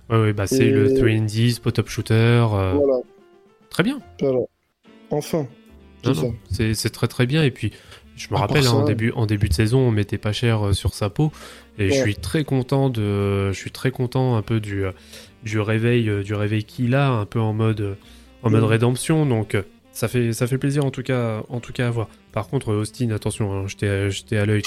[0.09, 2.15] Ouais, ouais, bah, c'est le 3 spot-up shooter.
[2.15, 3.01] Euh, voilà.
[3.69, 4.01] Très bien.
[5.11, 5.47] Enfin.
[6.51, 7.43] C'est très très bien.
[7.43, 7.73] Et puis,
[8.17, 10.73] je me rappelle, hein, en, début, en début de saison, on mettait pas cher euh,
[10.73, 11.33] sur sa peau.
[11.79, 14.93] Et je suis très content de, je suis très content un peu du, euh,
[15.43, 17.97] du réveil, euh, du réveil qu'il a, un peu en mode,
[18.43, 18.67] en mode mm.
[18.67, 19.25] rédemption.
[19.25, 19.57] Donc,
[19.93, 22.09] ça fait, ça fait plaisir en tout cas, en tout cas à voir.
[22.33, 24.63] Par contre, Austin, attention, hein, j'étais à l'œil.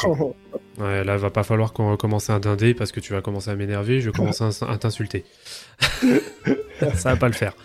[0.79, 3.55] Ouais, là, va pas falloir qu'on commence à dindé parce que tu vas commencer à
[3.55, 4.01] m'énerver.
[4.01, 5.23] Je vais commencer à, t'insulter.
[6.95, 7.55] ça va pas le faire.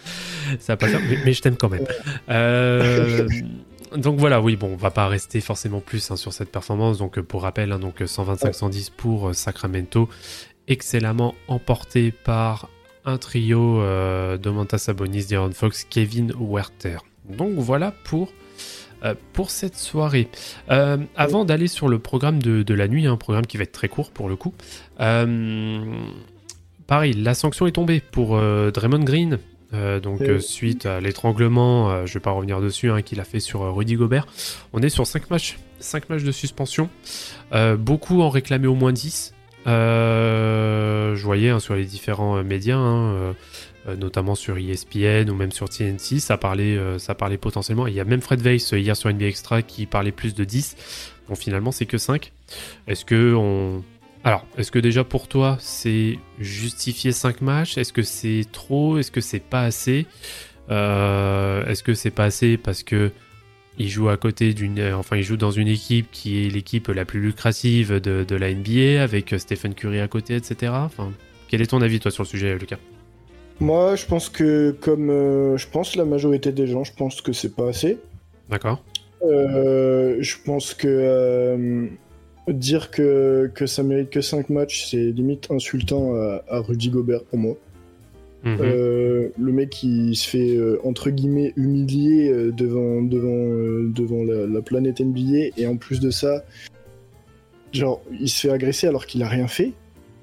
[0.60, 1.86] Ça va pas le faire, mais, je t'aime quand même.
[2.28, 3.28] Euh,
[3.96, 6.98] donc voilà, oui, bon, on va pas rester forcément plus hein, sur cette performance.
[6.98, 10.08] Donc pour rappel, hein, donc 125-110 pour euh, Sacramento,
[10.68, 12.68] excellemment emporté par
[13.04, 16.98] un trio euh, de Manta Sabonis, Deron Fox, Kevin Werther.
[17.36, 18.32] Donc voilà pour
[19.04, 20.28] euh, pour cette soirée.
[20.70, 23.88] Euh, avant d'aller sur le programme de, la nuit, un programme qui va être très
[23.88, 24.54] court pour le coup,
[25.00, 25.84] euh,
[26.88, 29.38] pareil, la sanction est tombée pour Draymond Green.
[30.02, 33.94] donc suite à l'étranglement, je vais pas revenir dessus, hein, qu'il a fait sur Rudy
[33.94, 34.26] Gobert.
[34.72, 36.90] On est sur 5 matchs, 5 matchs de suspension.
[37.78, 39.32] beaucoup en réclamaient au moins 10.
[39.66, 43.32] je voyais hein, sur les différents médias, hein, euh,
[43.96, 47.86] notamment sur ESPN ou même sur TNT, ça parlait, euh, ça parlait potentiellement.
[47.86, 50.44] il y a même Fred Weiss euh, hier sur NBA Extra qui parlait plus de
[50.44, 50.76] 10.
[51.28, 52.32] Bon, finalement, c'est que 5.
[52.86, 53.82] Est-ce que on.
[54.24, 57.78] Alors, est-ce que déjà pour toi, c'est justifier 5 matchs?
[57.78, 58.98] Est-ce que c'est trop?
[58.98, 60.06] Est-ce que c'est pas assez?
[60.68, 63.10] Est-ce que c'est pas assez parce que
[63.78, 67.04] il joue à côté d'une, enfin, il joue dans une équipe qui est l'équipe la
[67.04, 70.72] plus lucrative de, de, la NBA avec Stephen Curry à côté, etc.
[70.74, 71.12] Enfin,
[71.48, 72.78] quel est ton avis toi sur le sujet, Lucas?
[73.60, 77.32] Moi, je pense que, comme euh, je pense la majorité des gens, je pense que
[77.32, 77.98] c'est pas assez.
[78.48, 78.82] D'accord.
[79.22, 81.86] Euh, je pense que euh,
[82.46, 87.24] dire que, que ça mérite que 5 matchs, c'est limite insultant à, à Rudy Gobert
[87.24, 87.56] pour moi.
[88.44, 88.58] Mhm.
[88.60, 95.56] Le mec qui se fait entre guillemets humilier devant devant devant la, la planète NBA
[95.56, 96.44] et en plus de ça,
[97.72, 99.72] genre il se fait agresser alors qu'il a rien fait.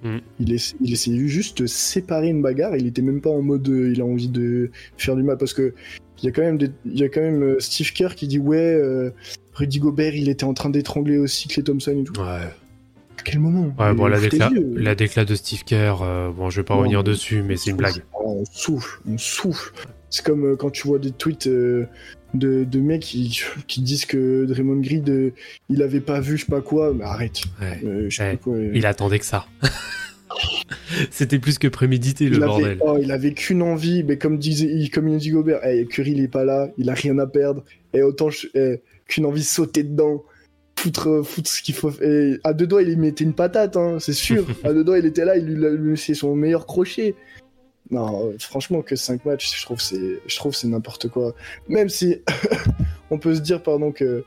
[0.05, 0.21] Mhm.
[0.39, 2.75] Il, essa- il essayait juste de séparer une bagarre.
[2.77, 5.53] Il était même pas en mode euh, il a envie de faire du mal parce
[5.53, 5.73] que
[6.21, 8.27] il y a quand même des- il y a quand même euh, Steve Kerr qui
[8.27, 9.09] dit ouais euh,
[9.53, 12.19] Rudy Gobert il était en train d'étrangler aussi Clay Thompson et tout.
[12.21, 12.27] Ouais.
[13.17, 13.73] À quel moment?
[13.79, 15.95] Ouais, bon, la décla, la décla de Steve Kerr,
[16.37, 18.03] bon, je vais pas Non, revenir dessus, mais c'est une blague.
[18.13, 19.73] Oh, on souffle, on souffle.
[20.11, 21.47] C'est comme quand tu vois des tweets
[22.37, 25.31] de, de mecs qui, qui disent que Draymond Green, euh,
[25.69, 27.41] il avait pas vu je sais pas quoi, mais arrête.
[27.61, 27.79] Ouais.
[27.85, 28.53] Euh, je sais Ouais, pas quoi.
[28.55, 29.45] euh, Il attendait que ça.
[31.11, 32.77] C'était plus que prémédité, le il avait, bordel.
[32.81, 36.11] oh, il avait qu'une envie, mais comme disait, il- comme il dit Gobert, hey, Curry
[36.11, 37.63] il est pas là, il a rien à perdre,
[37.93, 40.23] et autant je- eh, qu'une envie de sauter dedans,
[40.77, 41.91] foutre, foutre ce qu'il faut.
[42.01, 44.45] Et à deux doigts il mettait une patate, hein, c'est sûr.
[44.63, 47.15] à deux doigts il était là, il lui, lui laissait son meilleur crochet.
[47.91, 51.35] Non, euh, franchement que 5 matchs, je trouve c'est, je trouve c'est n'importe quoi.
[51.67, 52.17] Même si
[53.11, 54.23] on peut se dire pardon que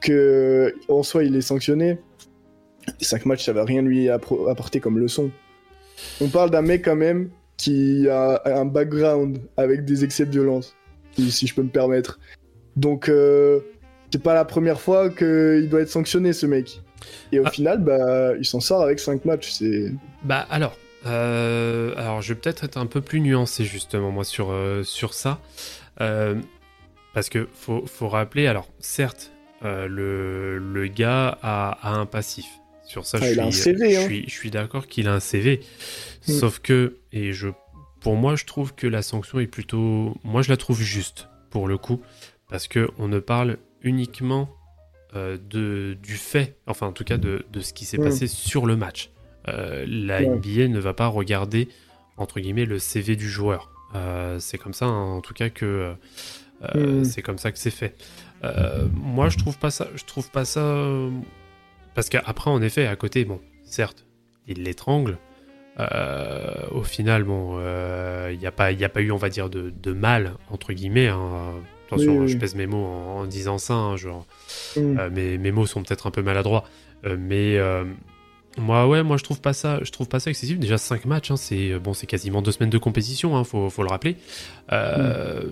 [0.00, 1.98] que en soi il est sanctionné,
[3.00, 5.30] 5 matchs ça va rien lui apporter comme leçon.
[6.20, 10.74] On parle d'un mec quand même qui a un background avec des excès de violence,
[11.16, 12.18] si si je peux me permettre.
[12.76, 13.60] Donc euh,
[14.12, 16.80] c'est pas la première fois qu'il doit être sanctionné ce mec.
[17.32, 17.50] Et au Ah.
[17.50, 19.50] final, bah, il s'en sort avec 5 matchs.
[19.50, 19.92] C'est
[20.24, 20.76] Bah alors,
[21.06, 25.14] euh, alors je vais peut-être être un peu plus nuancé justement moi sur euh, sur
[25.14, 25.40] ça,
[26.00, 26.34] Euh,
[27.14, 28.46] parce que faut faut rappeler.
[28.46, 29.32] Alors certes,
[29.62, 32.46] le le gars a, a un passif.
[32.84, 34.04] Sur ça, Ah, je suis CV, je hein.
[34.06, 35.60] suis je suis d'accord qu'il a un CV.
[36.28, 36.32] Mm.
[36.32, 37.48] Sauf que et je
[38.00, 41.66] pour moi je trouve que la sanction est plutôt moi je la trouve juste pour
[41.68, 42.00] le coup
[42.48, 44.50] parce que on ne parle uniquement
[45.14, 48.04] de, du fait, enfin en tout cas de, de ce qui s'est Mm.
[48.04, 49.10] passé sur le match.
[49.48, 50.26] Euh, la Ouais.
[50.26, 51.68] NBA ne va pas regarder
[52.16, 53.70] entre guillemets le CV du joueur.
[53.94, 55.94] Euh, c'est comme ça, hein, en tout cas que
[56.74, 57.04] euh, Mm.
[57.04, 57.94] c'est comme ça que c'est fait.
[58.44, 59.86] Euh, moi, je trouve pas ça.
[59.94, 61.10] Je trouve pas ça euh,
[61.94, 64.04] parce qu'après, en effet, à côté, bon, certes,
[64.46, 65.18] il l'étrangle.
[65.78, 67.58] Euh, au final, bon,
[68.30, 70.32] il n'y a pas, il y a pas eu, on va dire, de, de mal
[70.50, 71.08] entre guillemets.
[71.08, 71.52] hein.
[71.86, 72.28] Attention, Oui, hein, oui.
[72.28, 73.74] je pèse mes mots en, en disant ça.
[73.74, 74.26] hein, genre,
[74.76, 74.98] Mm.
[74.98, 76.64] euh, mes, mes mots sont peut-être un peu maladroits,
[77.04, 77.84] euh, mais euh,
[78.58, 80.58] moi, ouais, moi je trouve pas ça, je trouve pas ça excessif.
[80.58, 83.70] Déjà 5 matchs, hein, c'est euh, bon, c'est quasiment deux semaines de compétition, hein, faut,
[83.78, 84.16] le rappeler.
[84.72, 85.44] Euh,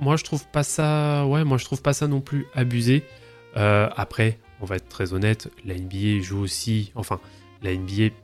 [0.00, 3.04] Moi, je trouve pas ça, ouais, moi je trouve pas ça non plus abusé.
[3.56, 7.20] Euh, après, on va être très honnête, la NBA joue aussi, enfin,
[7.62, 8.14] la NBA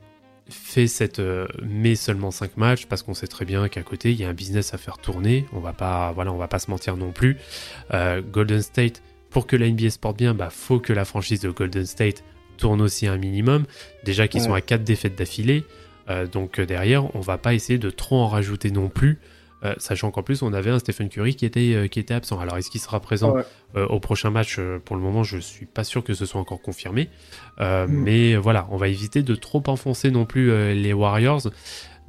[0.49, 1.19] fait cette
[1.63, 4.33] met seulement 5 matchs parce qu'on sait très bien qu'à côté il y a un
[4.35, 7.37] business à faire tourner on va pas voilà on va pas se mentir non plus
[8.31, 9.01] Golden State
[9.31, 12.23] pour que la NBA se porte bien bah faut que la franchise de Golden State
[12.55, 13.65] tourne aussi un minimum.
[14.03, 14.47] Déjà qu'ils Ouais.
[14.47, 15.63] sont à 4 défaites d'affilée.
[16.09, 19.19] Euh, donc euh, derrière on va pas essayer de trop en rajouter non plus
[19.63, 22.37] Euh, sachant qu'en plus on avait un Stephen Curry qui était euh, qui était absent.
[22.39, 23.41] Alors est-ce qu'il sera présent Ouais.
[23.75, 26.61] euh, au prochain match pour le moment je suis pas sûr que ce soit encore
[26.61, 27.09] confirmé.
[27.61, 27.91] Euh, Mm.
[28.03, 31.41] mais voilà on va éviter de trop enfoncer non plus les Warriors.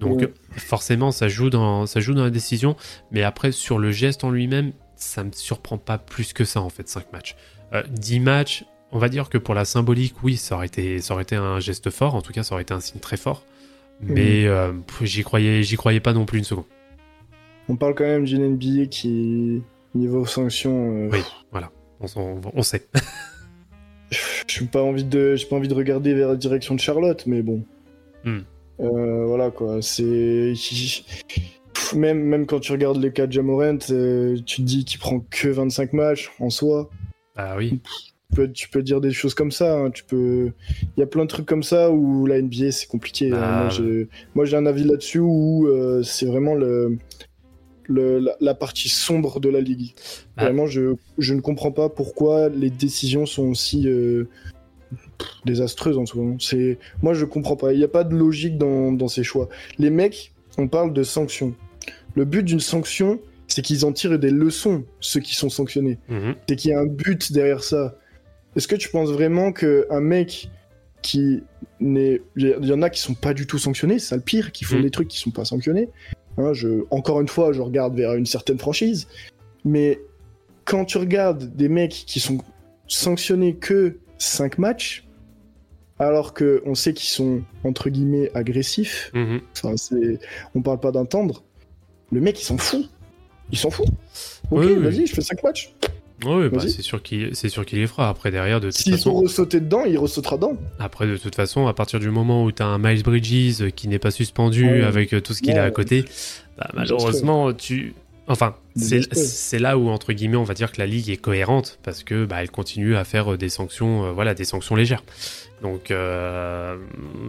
[0.01, 0.29] Donc
[0.59, 2.77] forcément ça joue dans ça joue dans la décision.
[3.13, 6.69] Mais après sur le geste en lui-même ça me surprend pas plus que ça en
[6.69, 7.37] fait 5 matchs.
[7.73, 11.15] Euh, 10 matchs on va dire que pour la symbolique oui ça aurait été ça
[11.15, 13.45] aurait été un geste fort en tout cas ça aurait été un signe très fort
[14.01, 14.73] mais euh,
[15.03, 16.67] j'y croyais j'y croyais pas non plus une seconde
[17.69, 19.63] On parle quand même d'une NBA qui,
[19.95, 21.21] niveau sanction, euh, Oui.
[21.51, 21.71] voilà
[22.01, 22.87] on, sait
[24.47, 27.27] je n'ai pas envie de, j'ai pas envie de regarder vers la direction de Charlotte,
[27.27, 27.65] mais bon.
[28.25, 28.41] Hmm.
[28.81, 30.53] Euh, voilà quoi, c'est
[31.95, 35.21] même même quand tu regardes le cas de Jamorant, euh, tu te dis qu'il prend
[35.31, 36.91] que 25 matchs en soi.
[37.35, 37.81] bah oui
[38.31, 39.79] Tu peux, tu peux dire des choses comme ça.
[39.79, 40.53] hein, Tu peux,
[40.97, 43.31] il y a plein de trucs comme ça où la NBA c'est compliqué.
[43.33, 43.61] Hein.
[43.63, 46.99] Moi, j'ai- Moi j'ai un avis là-dessus où euh, c'est vraiment le,
[47.85, 49.95] le la, la partie sombre de la ligue.
[50.37, 50.45] Bah.
[50.45, 54.25] Vraiment, je, je ne comprends pas pourquoi les décisions sont aussi euh,
[55.45, 56.37] désastreuses en ce moment.
[56.41, 57.73] C'est, moi je comprends pas.
[57.73, 59.49] Il n'y a pas de logique dans, dans ces choix.
[59.79, 61.55] Les mecs, on parle de sanctions.
[62.17, 66.35] Le but d'une sanction, c'est qu'ils en tirent des leçons, ceux qui sont sanctionnés Mhm.
[66.49, 67.95] c'est qu'il y a un but derrière ça.
[68.57, 70.51] Est-ce que tu penses vraiment qu'un mec
[71.03, 71.43] qui
[71.79, 72.23] n'est.
[72.37, 74.65] Il y en a qui sont pas du tout sanctionnés, c'est ça le pire, qui
[74.65, 74.83] font Mm.
[74.83, 75.89] des trucs qui sont pas sanctionnés.
[76.39, 76.85] Hein, je...
[76.91, 79.07] Encore une fois, je regarde vers une certaine franchise.
[79.65, 80.01] Mais
[80.65, 82.39] quand tu regardes des mecs qui sont
[82.89, 85.07] sanctionnés que 5 matchs,
[85.99, 89.41] alors qu'on sait qu'ils sont entre guillemets agressifs, Mhm.
[89.53, 90.19] enfin, c'est...
[90.55, 91.43] on parle pas d'entendre,
[92.13, 92.89] Le mec, il s'en fout.
[93.51, 93.87] Il s'en fout.
[94.51, 94.75] Ok, Oui, oui.
[94.83, 95.75] vas-y, je fais 5 matchs.
[96.25, 98.09] Oui, bah, c'est sûr qu'il c'est sûr qu'il les fera.
[98.09, 100.57] Après, derrière, de toute S'il faut façon, ressauter dedans, il ressautera dedans.
[100.79, 103.71] après, de toute façon, à partir du moment où tu as un Miles Bridges euh,
[103.71, 104.83] qui n'est pas suspendu Ouais.
[104.83, 105.59] avec euh, tout ce qu'il Ouais.
[105.59, 106.05] a à côté,
[106.59, 107.93] bah, malheureusement, tu.
[108.29, 112.03] Enfin, c'est là où, entre guillemets, on va dire que la ligue est cohérente parce
[112.03, 115.05] que bah, elle continue à faire euh, des sanctions, euh, voilà, des sanctions légères.
[115.63, 116.77] Donc, euh,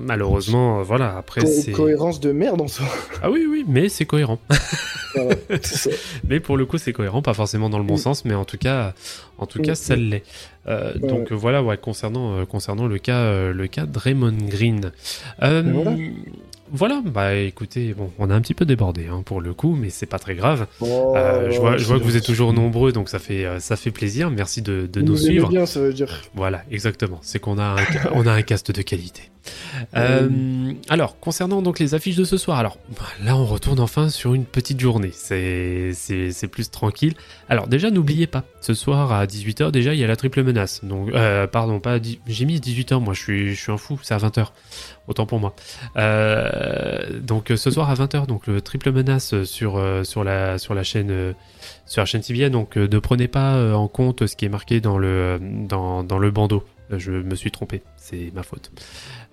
[0.05, 1.71] malheureusement, voilà, après, c'est.
[1.71, 2.85] cohérence de merde en soi.
[3.21, 4.39] Ah oui, oui, mais c'est cohérent.
[5.15, 5.89] Voilà, ça.
[6.27, 7.97] Mais pour le coup, c'est cohérent, pas forcément dans le bon Mm.
[7.97, 8.93] sens, mais en tout cas,
[9.39, 9.99] en tout Mm, cas, ça mm.
[9.99, 10.23] l'est.
[10.67, 11.07] Euh, Ouais.
[11.07, 14.91] Donc voilà, ouais, concernant concernant le cas le cas Draymond Green.
[15.39, 15.63] Voilà.
[16.71, 19.89] Voilà, bah écoutez, bon, on a un petit peu débordé hein, pour le coup, mais
[19.89, 20.67] c'est pas très grave.
[20.81, 23.59] Oh, Euh, je vois, je vois que vous êtes toujours nombreux, donc ça fait euh,
[23.59, 24.29] ça fait plaisir.
[24.29, 25.49] Merci de, de nous nous suivre.
[25.49, 26.21] bien, ça veut dire.
[26.35, 27.19] Voilà, exactement.
[27.21, 27.75] C'est qu'on a un,
[28.13, 29.23] on a un cast de qualité.
[29.95, 34.09] Euh, alors, concernant donc les affiches de ce soir, alors bah, là on retourne enfin
[34.09, 35.11] sur une petite journée.
[35.13, 37.13] C'est plus tranquille.
[37.49, 40.83] Alors déjà n'oubliez pas, ce soir à 18h déjà il y a la triple menace.
[40.83, 44.13] Donc euh, pardon, pas j'ai mis 18h moi, je suis je suis un fou, c'est
[44.13, 44.47] à 20h.
[45.07, 45.55] Autant pour moi.
[45.95, 50.57] Euh, donc euh, ce soir à 20h donc le triple menace sur euh, sur la
[50.57, 51.33] sur la chaîne euh,
[51.85, 54.49] sur la chaîne TBN donc euh, ne prenez pas euh, en compte ce qui est
[54.49, 56.63] marqué dans le dans, dans le bandeau.
[56.91, 58.71] Euh, Je me suis trompé, c'est ma faute.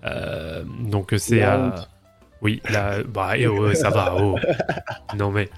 [0.05, 1.89] Euh, donc c'est à
[2.45, 4.17] oui, là bah eh, oh, ça va.
[4.21, 4.37] Oh.
[5.17, 5.49] Non mais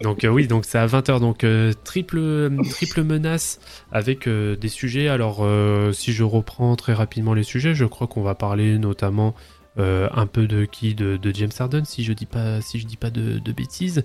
[0.00, 3.60] donc euh, oui, donc c'est à 20h donc euh, triple triple menace
[3.92, 5.08] avec euh, des sujets.
[5.08, 9.34] Alors euh, si je reprends très rapidement les sujets, je crois qu'on va parler notamment
[9.78, 12.86] euh, un peu de qui de, de James Harden si je dis pas si je
[12.86, 14.02] dis pas de, de bêtises.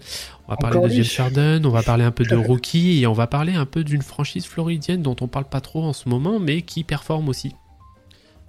[0.47, 1.01] On va parler Encore de.
[1.01, 3.85] James Harden, on va parler un peu de rookie et on va parler un peu
[3.85, 7.55] d'une franchise floridienne dont on parle pas trop en ce moment mais qui performe aussi.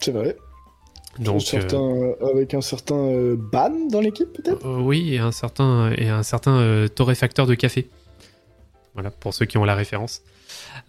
[0.00, 0.36] C'est vrai.
[1.18, 4.64] Donc Un certain- euh, Avec un certain euh, ban dans l'équipe, peut-être?
[4.66, 7.88] Euh, oui et un certain et un certain torréfacteur de café.
[8.94, 10.22] Voilà pour ceux qui ont la référence.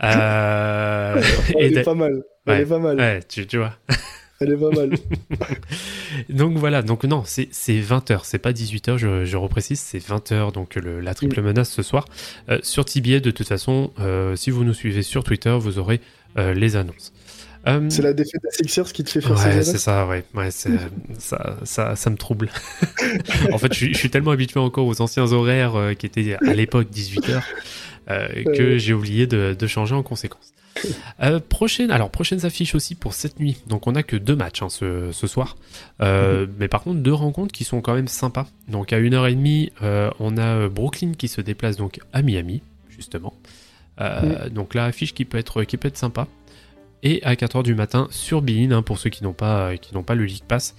[0.04, 1.22] Euh,
[1.60, 2.24] Elle est pas mal.
[2.46, 2.62] Elle Ouais.
[2.62, 2.98] est pas mal.
[2.98, 3.74] ouais, tu, tu vois.
[4.42, 4.92] Elle est pas mal.
[6.30, 10.54] Donc voilà, donc non, c'est c'est 20h, c'est pas 18h, je, je reprécise, c'est 20h,
[10.54, 12.06] donc le- la triple menace ce soir.
[12.50, 16.00] Euh, sur TBA, de toute façon, euh, si vous nous suivez sur Twitter, vous aurez
[16.38, 17.12] euh, les annonces.
[17.68, 20.24] Euh, C'est la défaite des Sixers qui te fait faire Ouais, c'est ça, ouais.
[21.18, 22.50] ça, ça, ça me trouble.
[23.52, 26.36] en fait, je, suis- je suis tellement habitué encore aux anciens horaires euh, qui étaient
[26.48, 27.42] à l'époque 18h
[28.08, 28.80] que Ouais.
[28.80, 30.54] j'ai oublié de, de changer en conséquence.
[31.22, 33.58] Euh, prochaine, alors prochaines affiches aussi pour cette nuit.
[33.68, 35.58] Donc on a que deux matchs hein, ce, ce soir,
[36.02, 38.48] Euh, mais par contre deux rencontres qui sont quand même sympas.
[38.70, 43.34] Donc à 1h30, euh, on a euh, Brooklyn qui se déplace donc à Miami justement.
[44.00, 46.28] Euh, Donc là affiche qui peut être qui peut être sympa.
[47.02, 50.04] Et à 4h du matin sur Bein, hein, pour ceux qui n'ont pas qui n'ont
[50.04, 50.76] pas le League Pass,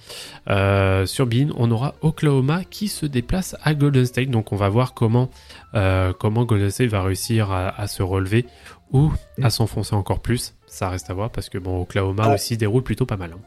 [0.49, 4.29] euh, sur Bein, on aura Oklahoma qui se déplace à Golden State.
[4.31, 5.31] Donc on va voir comment
[5.75, 8.45] euh, comment Golden State va réussir à, à se relever
[8.93, 9.11] ou
[9.43, 10.55] à s'enfoncer encore plus.
[10.67, 12.35] Ça reste à voir parce que bon Oklahoma Ah.
[12.35, 13.33] aussi déroule plutôt pas mal.
[13.33, 13.41] hein.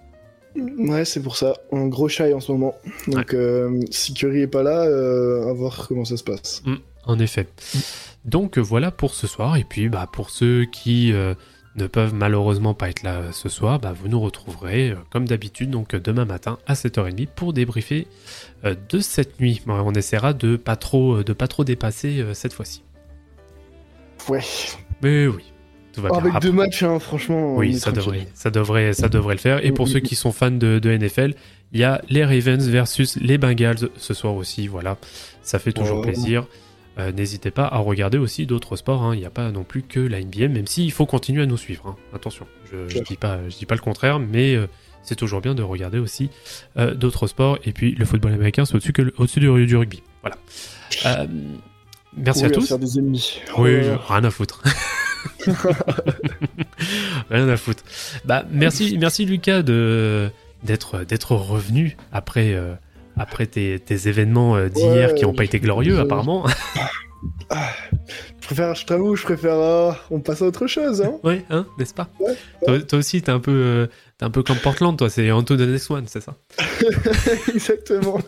[0.77, 1.55] Ouais, c'est pour ça.
[1.71, 2.75] Un gros shy en ce moment.
[3.07, 6.61] Donc, euh, si Curry est pas là, euh, à voir comment ça se passe.
[7.05, 7.47] En effet.
[8.25, 9.57] Donc euh, voilà pour ce soir.
[9.57, 11.33] Et puis bah, pour ceux qui euh,
[11.75, 15.27] ne peuvent malheureusement pas être là euh, ce soir, bah, vous nous retrouverez euh, comme
[15.27, 18.07] d'habitude donc euh, demain matin à 7h30 pour débriefer
[18.63, 19.61] de cette nuit.
[19.65, 22.83] Bon, on essaiera de pas trop de pas trop dépasser cette fois-ci.
[24.29, 24.39] Ouais.
[25.01, 25.43] Mais oui,
[25.91, 26.19] tout va bien.
[26.19, 27.55] Avec Après- deux matchs, hein, franchement.
[27.55, 29.65] oui, ça devrait, ça devrait, ça devrait le faire.
[29.65, 31.33] Et pour Mm, ceux mm, qui sont fans de, de NFL,
[31.73, 34.67] il y a les Ravens versus les Bengals ce soir aussi.
[34.67, 34.97] Voilà,
[35.41, 36.03] ça fait toujours Oh.
[36.03, 36.45] plaisir.
[36.99, 39.01] Euh, N'hésitez pas à regarder aussi d'autres sports.
[39.03, 39.15] hein.
[39.15, 41.57] Il n'y a pas non plus que la NBA, même s'il faut continuer à nous
[41.57, 41.87] suivre.
[41.87, 41.95] hein.
[42.15, 43.03] Attention, je, je Clair.
[43.07, 44.67] dis pas, je dis pas le contraire, mais euh,
[45.01, 46.29] c'est toujours bien de regarder aussi
[46.77, 47.57] euh, d'autres sports.
[47.65, 50.03] Et puis le football américain, c'est au-dessus au-dessus du, du rugby.
[50.21, 50.37] Voilà.
[52.15, 52.67] Merci Oui, à tous.
[52.67, 53.39] faire des ennemis.
[53.57, 54.61] Oui, Oh rien à foutre.
[57.29, 57.83] rien à foutre.
[58.25, 60.29] Bah, merci, merci Lucas de
[60.63, 62.55] d'être d'être revenu après
[63.17, 66.45] après tes, tes événements euh, d'hier Ouais, qui n'ont pas été glorieux je- apparemment.
[68.41, 69.53] Je préfère, je t'avoue, je préfère.
[69.53, 71.13] euh, on passe à autre chose, hein.
[71.23, 72.09] ouais, hein, n'est-ce pas?
[72.19, 72.35] Ouais,
[72.65, 73.87] toi, toi aussi, t'es un peu euh,
[74.17, 75.09] t'es un peu comme Portland, toi.
[75.09, 76.35] C'est Anto de Next One, c'est ça?
[77.53, 78.19] Exactement.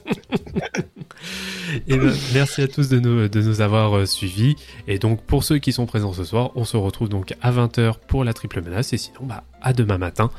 [1.88, 4.56] Et ben, merci à tous de nous, de nous avoir euh, suivis.
[4.88, 7.96] Et donc, pour ceux qui sont présents ce soir, on se retrouve donc à 20h
[8.08, 8.94] pour la triple menace.
[8.94, 10.32] Et sinon, bah, à demain matin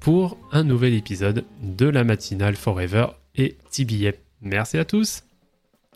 [0.00, 4.12] pour un nouvel épisode de la matinale Forever et TBA.
[4.40, 5.24] Merci à tous.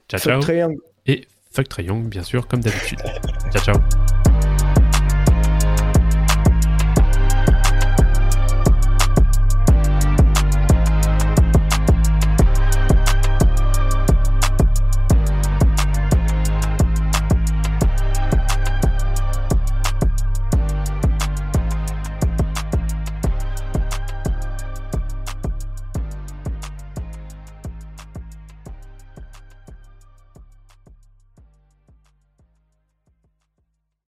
[0.09, 0.43] Ciao, ciao.
[0.43, 0.79] Fuck.
[1.07, 3.01] Et fuck Young, bien sûr, comme d'habitude.
[3.53, 4.18] ciao, ciao.